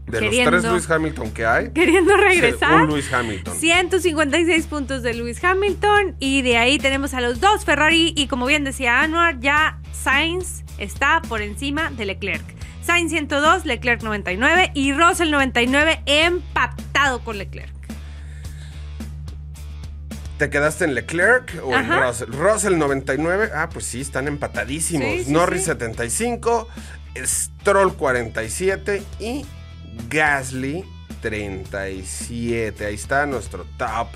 de 0.07 0.19
Queriendo- 0.19 0.51
los 0.51 0.61
tres 0.61 0.71
Lewis 0.71 0.89
Hamilton 0.89 1.31
que 1.31 1.45
hay, 1.45 1.69
queriendo 1.71 2.15
regresar. 2.15 2.83
un 2.83 2.87
Lewis 2.89 3.11
Hamilton. 3.11 3.53
156 3.53 4.65
puntos 4.67 5.03
de 5.03 5.13
Lewis 5.13 5.43
Hamilton 5.43 6.15
y 6.19 6.41
de 6.43 6.57
ahí 6.57 6.79
tenemos 6.79 7.13
a 7.13 7.19
los 7.21 7.41
dos 7.41 7.65
Ferrari 7.65 8.13
y 8.15 8.27
como 8.27 8.45
bien 8.45 8.63
decía 8.63 9.01
Anwar, 9.01 9.39
ya 9.41 9.79
Sainz 9.91 10.63
está 10.77 11.21
por 11.27 11.41
encima 11.41 11.91
de 11.91 12.05
Leclerc. 12.05 12.56
Sainz 12.87 13.11
102, 13.11 13.65
Leclerc 13.65 14.01
99 14.01 14.71
y 14.73 14.93
Russell 14.93 15.29
99 15.29 16.03
empatado 16.05 17.19
con 17.19 17.37
Leclerc. 17.37 17.75
¿Te 20.37 20.49
quedaste 20.49 20.85
en 20.85 20.95
Leclerc 20.95 21.61
o 21.65 21.75
en. 21.75 21.89
Russell? 21.89 22.29
Russell 22.31 22.77
99. 22.77 23.49
Ah, 23.53 23.67
pues 23.67 23.87
sí, 23.87 23.99
están 23.99 24.29
empatadísimos. 24.29 25.05
Sí, 25.05 25.23
sí, 25.25 25.31
Norris 25.33 25.63
sí. 25.63 25.65
75, 25.65 26.69
Stroll 27.25 27.93
47 27.95 29.03
y 29.19 29.45
Gasly 30.07 30.85
37. 31.21 32.85
Ahí 32.85 32.95
está 32.95 33.25
nuestro 33.25 33.65
top 33.77 34.07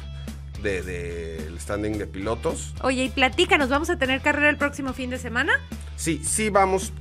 del 0.63 0.85
de, 0.85 1.55
standing 1.59 1.97
de 1.97 2.07
pilotos. 2.07 2.73
Oye, 2.83 3.03
y 3.03 3.09
platícanos, 3.09 3.67
¿vamos 3.67 3.89
a 3.89 3.97
tener 3.97 4.21
carrera 4.21 4.49
el 4.49 4.57
próximo 4.57 4.93
fin 4.93 5.09
de 5.09 5.17
semana? 5.17 5.51
Sí, 5.97 6.21
sí, 6.23 6.49
vamos. 6.49 6.93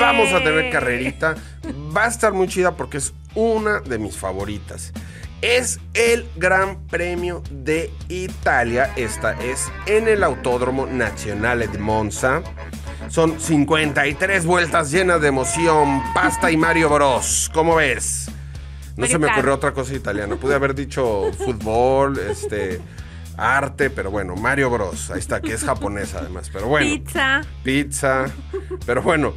Vamos 0.00 0.32
a 0.32 0.38
tener 0.38 0.66
Eh. 0.66 0.70
carrerita. 0.70 1.34
Va 1.96 2.04
a 2.04 2.08
estar 2.08 2.32
muy 2.32 2.48
chida 2.48 2.76
porque 2.76 2.98
es 2.98 3.12
una 3.34 3.80
de 3.80 3.98
mis 3.98 4.16
favoritas. 4.16 4.92
Es 5.40 5.80
el 5.94 6.28
Gran 6.36 6.86
Premio 6.86 7.42
de 7.50 7.90
Italia. 8.08 8.92
Esta 8.96 9.32
es 9.40 9.70
en 9.86 10.06
el 10.08 10.22
Autódromo 10.22 10.86
Nazionale 10.86 11.66
de 11.68 11.78
Monza. 11.78 12.42
Son 13.08 13.40
53 13.40 14.44
vueltas 14.46 14.90
llenas 14.92 15.20
de 15.20 15.28
emoción. 15.28 16.02
Pasta 16.14 16.50
y 16.50 16.56
Mario 16.56 16.88
Bros. 16.90 17.50
¿Cómo 17.52 17.76
ves? 17.76 18.30
No 18.96 19.06
se 19.06 19.18
me 19.18 19.26
ocurrió 19.26 19.54
otra 19.54 19.72
cosa 19.72 19.94
italiana. 19.94 20.36
Pude 20.36 20.54
haber 20.54 20.74
dicho 20.74 21.30
fútbol, 21.38 22.18
este, 22.30 22.80
arte, 23.36 23.90
pero 23.90 24.10
bueno, 24.10 24.36
Mario 24.36 24.70
Bros. 24.70 25.10
Ahí 25.10 25.18
está, 25.18 25.40
que 25.40 25.54
es 25.54 25.64
japonesa 25.64 26.18
además. 26.20 26.50
Pero 26.52 26.68
bueno 26.68 26.86
Pizza. 26.86 27.40
pizza. 27.64 28.26
Pero 28.86 29.02
bueno, 29.02 29.32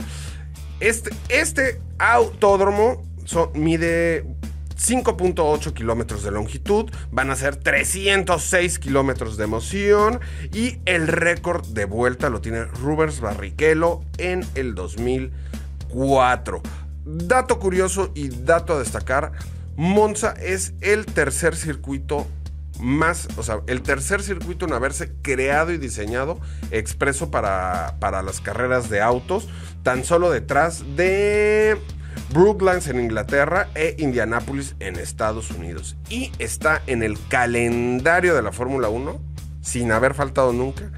este, 0.80 1.12
este 1.30 1.80
autódromo 2.00 3.04
mide 3.54 4.26
5.8 4.78 5.74
kilómetros 5.74 6.24
de 6.24 6.32
longitud, 6.32 6.92
van 7.12 7.32
a 7.32 7.36
ser 7.36 7.56
306 7.56 8.80
kilómetros 8.80 9.38
de 9.38 9.46
emoción 9.46 10.20
y 10.54 10.80
el 10.86 11.08
récord 11.08 11.66
de 11.66 11.86
vuelta 11.86 12.30
lo 12.30 12.42
tiene 12.42 12.66
Rubens 12.66 13.22
Barrichello 13.22 14.02
en 14.18 14.46
el 14.56 14.76
2004. 14.76 16.62
Dato 17.06 17.60
curioso 17.60 18.12
y 18.16 18.30
dato 18.30 18.74
a 18.74 18.80
destacar, 18.80 19.32
Monza 19.78 20.34
es 20.34 20.74
el 20.82 21.06
tercer 21.06 21.56
circuito 21.56 22.28
más, 22.80 23.28
o 23.38 23.44
sea, 23.44 23.62
el 23.68 23.82
tercer 23.82 24.22
circuito 24.22 24.66
en 24.66 24.74
haberse 24.74 25.12
creado 25.22 25.72
y 25.72 25.78
diseñado 25.78 26.40
expreso 26.72 27.32
para, 27.32 27.96
para 28.00 28.22
las 28.22 28.42
carreras 28.42 28.90
de 28.90 29.02
autos, 29.02 29.48
tan 29.84 30.04
solo 30.04 30.32
detrás 30.32 30.84
de 30.96 31.78
Brooklands 32.34 32.88
en 32.88 33.00
Inglaterra 33.00 33.68
e 33.76 33.96
Indianápolis 34.00 34.76
en 34.80 34.98
Estados 34.98 35.52
Unidos. 35.52 35.96
Y 36.10 36.32
está 36.40 36.82
en 36.88 37.04
el 37.04 37.18
calendario 37.28 38.36
de 38.36 38.42
la 38.42 38.52
Fórmula 38.52 38.90
1, 38.90 39.20
sin 39.62 39.92
haber 39.92 40.14
faltado 40.14 40.54
nunca, 40.54 40.92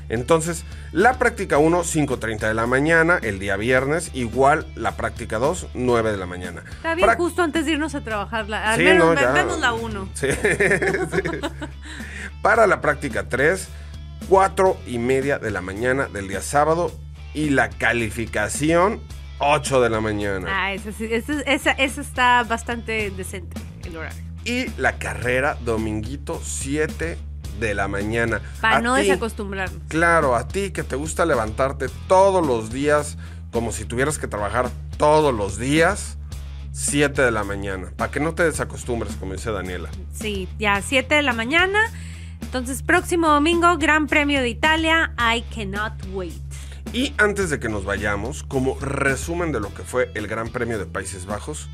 Entonces, 0.09 0.65
la 0.91 1.17
práctica 1.17 1.57
1, 1.57 1.83
5.30 1.83 2.39
de 2.47 2.53
la 2.53 2.67
mañana, 2.67 3.19
el 3.21 3.39
día 3.39 3.55
viernes, 3.57 4.11
igual 4.13 4.67
la 4.75 4.95
práctica 4.97 5.39
2, 5.39 5.67
9 5.73 6.11
de 6.11 6.17
la 6.17 6.25
mañana. 6.27 6.63
Está 6.69 6.93
bien 6.95 7.07
Prac- 7.09 7.17
justo 7.17 7.41
antes 7.41 7.65
de 7.65 7.71
irnos 7.73 7.95
a 7.95 8.01
trabajar. 8.01 8.47
La, 8.47 8.71
al 8.71 8.77
Sí, 8.77 8.83
menos 8.83 9.15
no, 9.15 9.21
ya. 9.21 9.31
la 9.59 9.73
1. 9.73 10.09
Sí, 10.13 10.27
sí. 10.31 11.39
Para 12.41 12.67
la 12.67 12.81
práctica 12.81 13.27
3, 13.29 13.67
4 14.29 14.77
y 14.87 14.99
media 14.99 15.39
de 15.39 15.49
la 15.51 15.61
mañana 15.61 16.05
del 16.07 16.27
día 16.27 16.41
sábado 16.41 16.91
y 17.33 17.49
la 17.49 17.69
calificación 17.69 19.01
8 19.39 19.81
de 19.81 19.89
la 19.89 20.01
mañana. 20.01 20.47
Ah, 20.49 20.73
esa, 20.73 20.91
sí- 20.91 21.07
esa- 21.11 21.41
esa- 21.41 21.71
esa 21.71 22.01
está 22.01 22.43
bastante 22.43 23.09
decente, 23.11 23.59
el 23.83 23.97
horario. 23.97 24.24
Y 24.45 24.67
la 24.77 24.97
carrera 24.97 25.57
dominguito 25.65 26.39
7 26.41 27.17
de 27.59 27.73
la 27.73 27.87
mañana. 27.87 28.41
Para 28.61 28.77
A 28.77 28.81
no 28.81 28.95
desacostumbrarnos. 28.95 29.81
Claro, 29.87 30.35
a 30.35 30.47
ti 30.47 30.71
que 30.71 30.83
te 30.83 30.95
gusta 30.95 31.25
levantarte 31.25 31.87
todos 32.07 32.45
los 32.45 32.71
días 32.71 33.17
como 33.55 33.71
si 33.71 33.85
tuvieras 33.85 34.19
que 34.19 34.27
trabajar 34.27 34.69
todos 34.97 35.33
los 35.33 35.57
días, 35.57 36.17
7 36.73 37.21
de 37.21 37.31
la 37.31 37.45
mañana, 37.45 37.93
para 37.95 38.11
que 38.11 38.19
no 38.19 38.35
te 38.35 38.43
desacostumbres, 38.43 39.15
como 39.15 39.31
dice 39.31 39.49
Daniela. 39.49 39.89
Sí, 40.13 40.49
ya 40.59 40.81
7 40.81 41.15
de 41.15 41.21
la 41.21 41.31
mañana. 41.31 41.79
Entonces, 42.41 42.83
próximo 42.83 43.29
domingo, 43.29 43.77
Gran 43.77 44.07
Premio 44.07 44.41
de 44.41 44.49
Italia. 44.49 45.13
I 45.17 45.41
cannot 45.43 45.93
wait. 46.11 46.33
Y 46.91 47.13
antes 47.17 47.49
de 47.49 47.61
que 47.61 47.69
nos 47.69 47.85
vayamos, 47.85 48.43
como 48.43 48.77
resumen 48.77 49.53
de 49.53 49.61
lo 49.61 49.73
que 49.73 49.83
fue 49.83 50.11
el 50.15 50.27
Gran 50.27 50.49
Premio 50.49 50.77
de 50.77 50.85
Países 50.85 51.25
Bajos, 51.25 51.69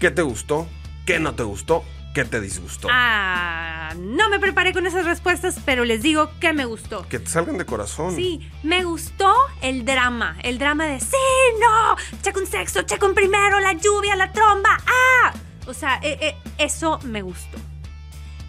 ¿qué 0.00 0.10
te 0.10 0.20
gustó? 0.20 0.66
¿Qué 1.06 1.18
no 1.18 1.34
te 1.34 1.44
gustó? 1.44 1.82
¿Qué 2.16 2.24
te 2.24 2.40
disgustó? 2.40 2.88
Ah, 2.90 3.92
no 3.98 4.30
me 4.30 4.40
preparé 4.40 4.72
con 4.72 4.86
esas 4.86 5.04
respuestas, 5.04 5.60
pero 5.66 5.84
les 5.84 6.00
digo 6.00 6.30
que 6.40 6.54
me 6.54 6.64
gustó. 6.64 7.06
Que 7.10 7.18
te 7.18 7.26
salgan 7.26 7.58
de 7.58 7.66
corazón. 7.66 8.16
Sí, 8.16 8.50
me 8.62 8.84
gustó 8.84 9.30
el 9.60 9.84
drama. 9.84 10.34
El 10.42 10.56
drama 10.56 10.86
de, 10.86 10.98
sí, 10.98 11.14
no, 11.60 11.94
checo 12.22 12.40
un 12.40 12.46
sexo, 12.46 12.80
checo 12.84 13.04
un 13.04 13.14
primero, 13.14 13.60
la 13.60 13.74
lluvia, 13.74 14.16
la 14.16 14.32
tromba, 14.32 14.78
ah. 14.86 15.34
O 15.66 15.74
sea, 15.74 16.00
eh, 16.02 16.16
eh, 16.22 16.36
eso 16.56 16.98
me 17.02 17.20
gustó. 17.20 17.58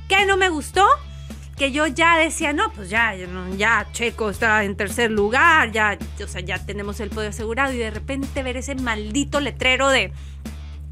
¿Qué 0.08 0.26
no 0.26 0.38
me 0.38 0.48
gustó? 0.48 0.88
Que 1.58 1.74
yo 1.74 1.88
ya 1.88 2.18
decía, 2.18 2.54
no, 2.54 2.72
pues 2.72 2.90
ya, 2.90 3.16
ya 3.58 3.86
Checo 3.92 4.30
está 4.30 4.64
en 4.64 4.78
tercer 4.78 5.12
lugar, 5.12 5.74
ya, 5.74 5.98
o 6.24 6.28
sea, 6.30 6.40
ya 6.40 6.66
tenemos 6.66 7.02
el 7.02 7.10
podio 7.10 7.32
asegurado 7.32 7.74
y 7.74 7.78
de 7.80 7.92
repente 7.92 8.44
ver 8.44 8.56
ese 8.56 8.76
maldito 8.76 9.42
letrero 9.42 9.90
de, 9.90 10.14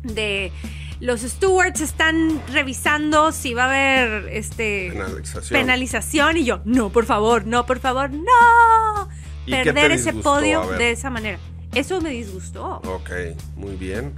de 0.03 0.51
los 0.99 1.21
stewards 1.21 1.81
están 1.81 2.41
revisando 2.51 3.31
si 3.31 3.53
va 3.53 3.65
a 3.65 3.67
haber 3.67 4.29
este 4.29 4.89
Penalización. 4.91 5.59
penalización 5.59 6.37
y 6.37 6.45
yo, 6.45 6.61
no, 6.65 6.89
por 6.89 7.05
favor, 7.05 7.45
no, 7.45 7.65
por 7.65 7.79
favor, 7.79 8.11
no. 8.11 9.09
¿Y 9.45 9.51
qué 9.51 9.63
Perder 9.73 9.91
ese 9.91 10.13
podio 10.13 10.67
de 10.71 10.91
esa 10.91 11.09
manera. 11.09 11.37
Eso 11.73 12.01
me 12.01 12.09
disgustó. 12.11 12.81
Ok, 12.85 13.11
muy 13.55 13.75
bien. 13.75 14.13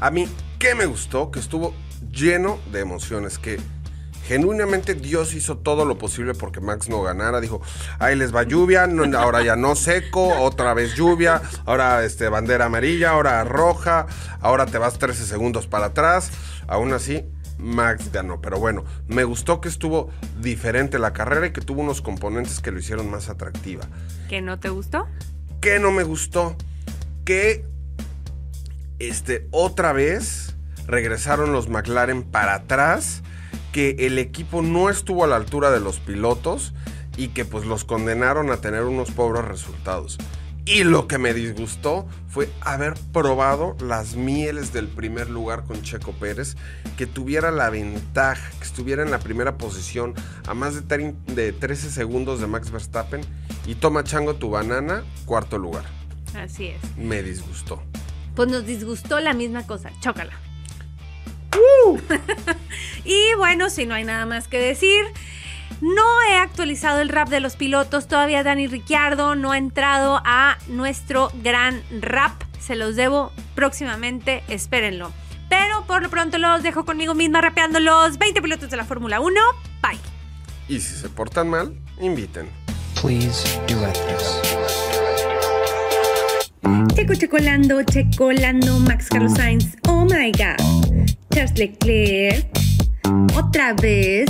A 0.00 0.10
mí, 0.10 0.28
¿qué 0.58 0.74
me 0.74 0.86
gustó? 0.86 1.30
Que 1.30 1.40
estuvo 1.40 1.74
lleno 2.12 2.58
de 2.72 2.80
emociones, 2.80 3.38
que 3.38 3.58
Genuinamente 4.26 4.94
Dios 4.94 5.34
hizo 5.34 5.58
todo 5.58 5.84
lo 5.84 5.98
posible 5.98 6.34
porque 6.34 6.60
Max 6.60 6.88
no 6.88 7.02
ganara. 7.02 7.40
Dijo, 7.40 7.60
ahí 7.98 8.16
les 8.16 8.34
va 8.34 8.42
lluvia, 8.42 8.86
no- 8.86 9.18
ahora 9.18 9.42
ya 9.42 9.54
no 9.56 9.76
seco, 9.76 10.28
otra 10.40 10.72
vez 10.74 10.94
lluvia, 10.94 11.42
ahora 11.66 12.04
este, 12.04 12.28
bandera 12.28 12.64
amarilla, 12.66 13.10
ahora 13.10 13.44
roja, 13.44 14.06
ahora 14.40 14.66
te 14.66 14.78
vas 14.78 14.98
13 14.98 15.26
segundos 15.26 15.66
para 15.66 15.86
atrás. 15.86 16.30
Aún 16.66 16.92
así, 16.94 17.24
Max 17.58 18.10
ganó. 18.12 18.40
Pero 18.40 18.58
bueno, 18.58 18.84
me 19.08 19.24
gustó 19.24 19.60
que 19.60 19.68
estuvo 19.68 20.10
diferente 20.40 20.98
la 20.98 21.12
carrera 21.12 21.46
y 21.46 21.52
que 21.52 21.60
tuvo 21.60 21.82
unos 21.82 22.00
componentes 22.00 22.60
que 22.60 22.70
lo 22.70 22.78
hicieron 22.78 23.10
más 23.10 23.28
atractiva. 23.28 23.84
¿Que 24.28 24.40
no 24.40 24.58
te 24.58 24.70
gustó? 24.70 25.06
¿Qué 25.60 25.78
no 25.78 25.90
me 25.92 26.02
gustó? 26.02 26.56
Que 27.24 27.64
este, 28.98 29.46
otra 29.50 29.92
vez 29.92 30.54
regresaron 30.86 31.52
los 31.52 31.68
McLaren 31.68 32.22
para 32.22 32.54
atrás, 32.54 33.22
que 33.74 33.96
el 33.98 34.20
equipo 34.20 34.62
no 34.62 34.88
estuvo 34.88 35.24
a 35.24 35.26
la 35.26 35.34
altura 35.34 35.72
de 35.72 35.80
los 35.80 35.98
pilotos 35.98 36.72
y 37.16 37.28
que 37.28 37.44
pues 37.44 37.66
los 37.66 37.84
condenaron 37.84 38.52
a 38.52 38.58
tener 38.58 38.84
unos 38.84 39.10
pobres 39.10 39.44
resultados. 39.44 40.16
Y 40.64 40.84
lo 40.84 41.08
que 41.08 41.18
me 41.18 41.34
disgustó 41.34 42.06
fue 42.28 42.48
haber 42.60 42.94
probado 43.12 43.76
las 43.80 44.14
mieles 44.14 44.72
del 44.72 44.86
primer 44.86 45.28
lugar 45.28 45.64
con 45.64 45.82
Checo 45.82 46.12
Pérez, 46.12 46.56
que 46.96 47.08
tuviera 47.08 47.50
la 47.50 47.68
ventaja, 47.68 48.48
que 48.60 48.64
estuviera 48.64 49.02
en 49.02 49.10
la 49.10 49.18
primera 49.18 49.58
posición 49.58 50.14
a 50.46 50.54
más 50.54 50.86
de, 50.86 51.14
de 51.34 51.52
13 51.52 51.90
segundos 51.90 52.40
de 52.40 52.46
Max 52.46 52.70
Verstappen 52.70 53.22
y 53.66 53.74
toma 53.74 54.04
chango 54.04 54.36
tu 54.36 54.50
banana, 54.50 55.02
cuarto 55.24 55.58
lugar. 55.58 55.84
Así 56.36 56.68
es. 56.68 56.96
Me 56.96 57.24
disgustó. 57.24 57.82
Pues 58.36 58.48
nos 58.48 58.64
disgustó 58.64 59.18
la 59.18 59.34
misma 59.34 59.66
cosa. 59.66 59.90
Chócala. 60.00 60.38
y 63.04 63.34
bueno, 63.36 63.70
si 63.70 63.86
no 63.86 63.94
hay 63.94 64.04
nada 64.04 64.26
más 64.26 64.48
que 64.48 64.58
decir. 64.58 65.04
No 65.80 66.04
he 66.28 66.36
actualizado 66.36 67.00
el 67.00 67.08
rap 67.08 67.28
de 67.28 67.40
los 67.40 67.56
pilotos. 67.56 68.06
Todavía 68.08 68.42
Dani 68.42 68.66
Ricciardo 68.66 69.34
no 69.34 69.52
ha 69.52 69.58
entrado 69.58 70.22
a 70.24 70.56
nuestro 70.68 71.30
gran 71.42 71.82
rap. 72.00 72.42
Se 72.58 72.76
los 72.76 72.96
debo 72.96 73.32
próximamente. 73.54 74.42
Espérenlo. 74.48 75.12
Pero 75.48 75.84
por 75.86 76.02
lo 76.02 76.08
pronto 76.08 76.38
los 76.38 76.62
dejo 76.62 76.84
conmigo 76.84 77.14
misma 77.14 77.40
rapeando 77.40 77.80
los 77.80 78.18
20 78.18 78.40
pilotos 78.40 78.70
de 78.70 78.76
la 78.76 78.84
Fórmula 78.84 79.20
1. 79.20 79.40
Bye. 79.82 79.98
Y 80.68 80.80
si 80.80 80.94
se 80.94 81.08
portan 81.08 81.50
mal, 81.50 81.74
inviten. 82.00 82.48
Please 83.00 83.60
do 83.66 83.80
this. 83.80 84.40
Checo 86.94 87.14
Checolando, 87.14 87.82
Checolando, 87.82 88.78
Max 88.78 89.08
Carlos 89.10 89.34
Sainz, 89.34 89.76
oh 89.86 90.06
my 90.06 90.32
god. 90.32 90.56
Charles 91.30 91.58
Leclerc, 91.58 92.46
otra 93.36 93.74
vez. 93.74 94.26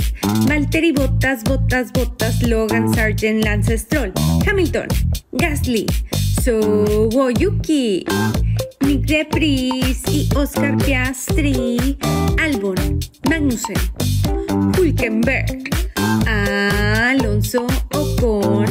Valtteri 0.47 0.91
Bottas, 0.91 1.43
Bottas, 1.43 1.91
Bottas, 1.91 2.41
Logan 2.41 2.93
Sargent, 2.93 3.43
Lance 3.43 3.77
Stroll, 3.77 4.11
Hamilton, 4.45 4.87
Gasly, 5.33 5.85
Sowoyuki, 6.41 8.05
Nick 8.81 9.05
Debris 9.05 10.03
y 10.11 10.29
Oscar 10.35 10.77
Piastri, 10.77 11.97
Albon, 12.41 12.99
Magnussen, 13.29 13.77
Hulkenberg, 14.77 15.69
Alonso 16.27 17.67
Ocon, 17.93 18.65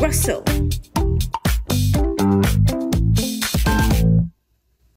Russell. 0.00 0.42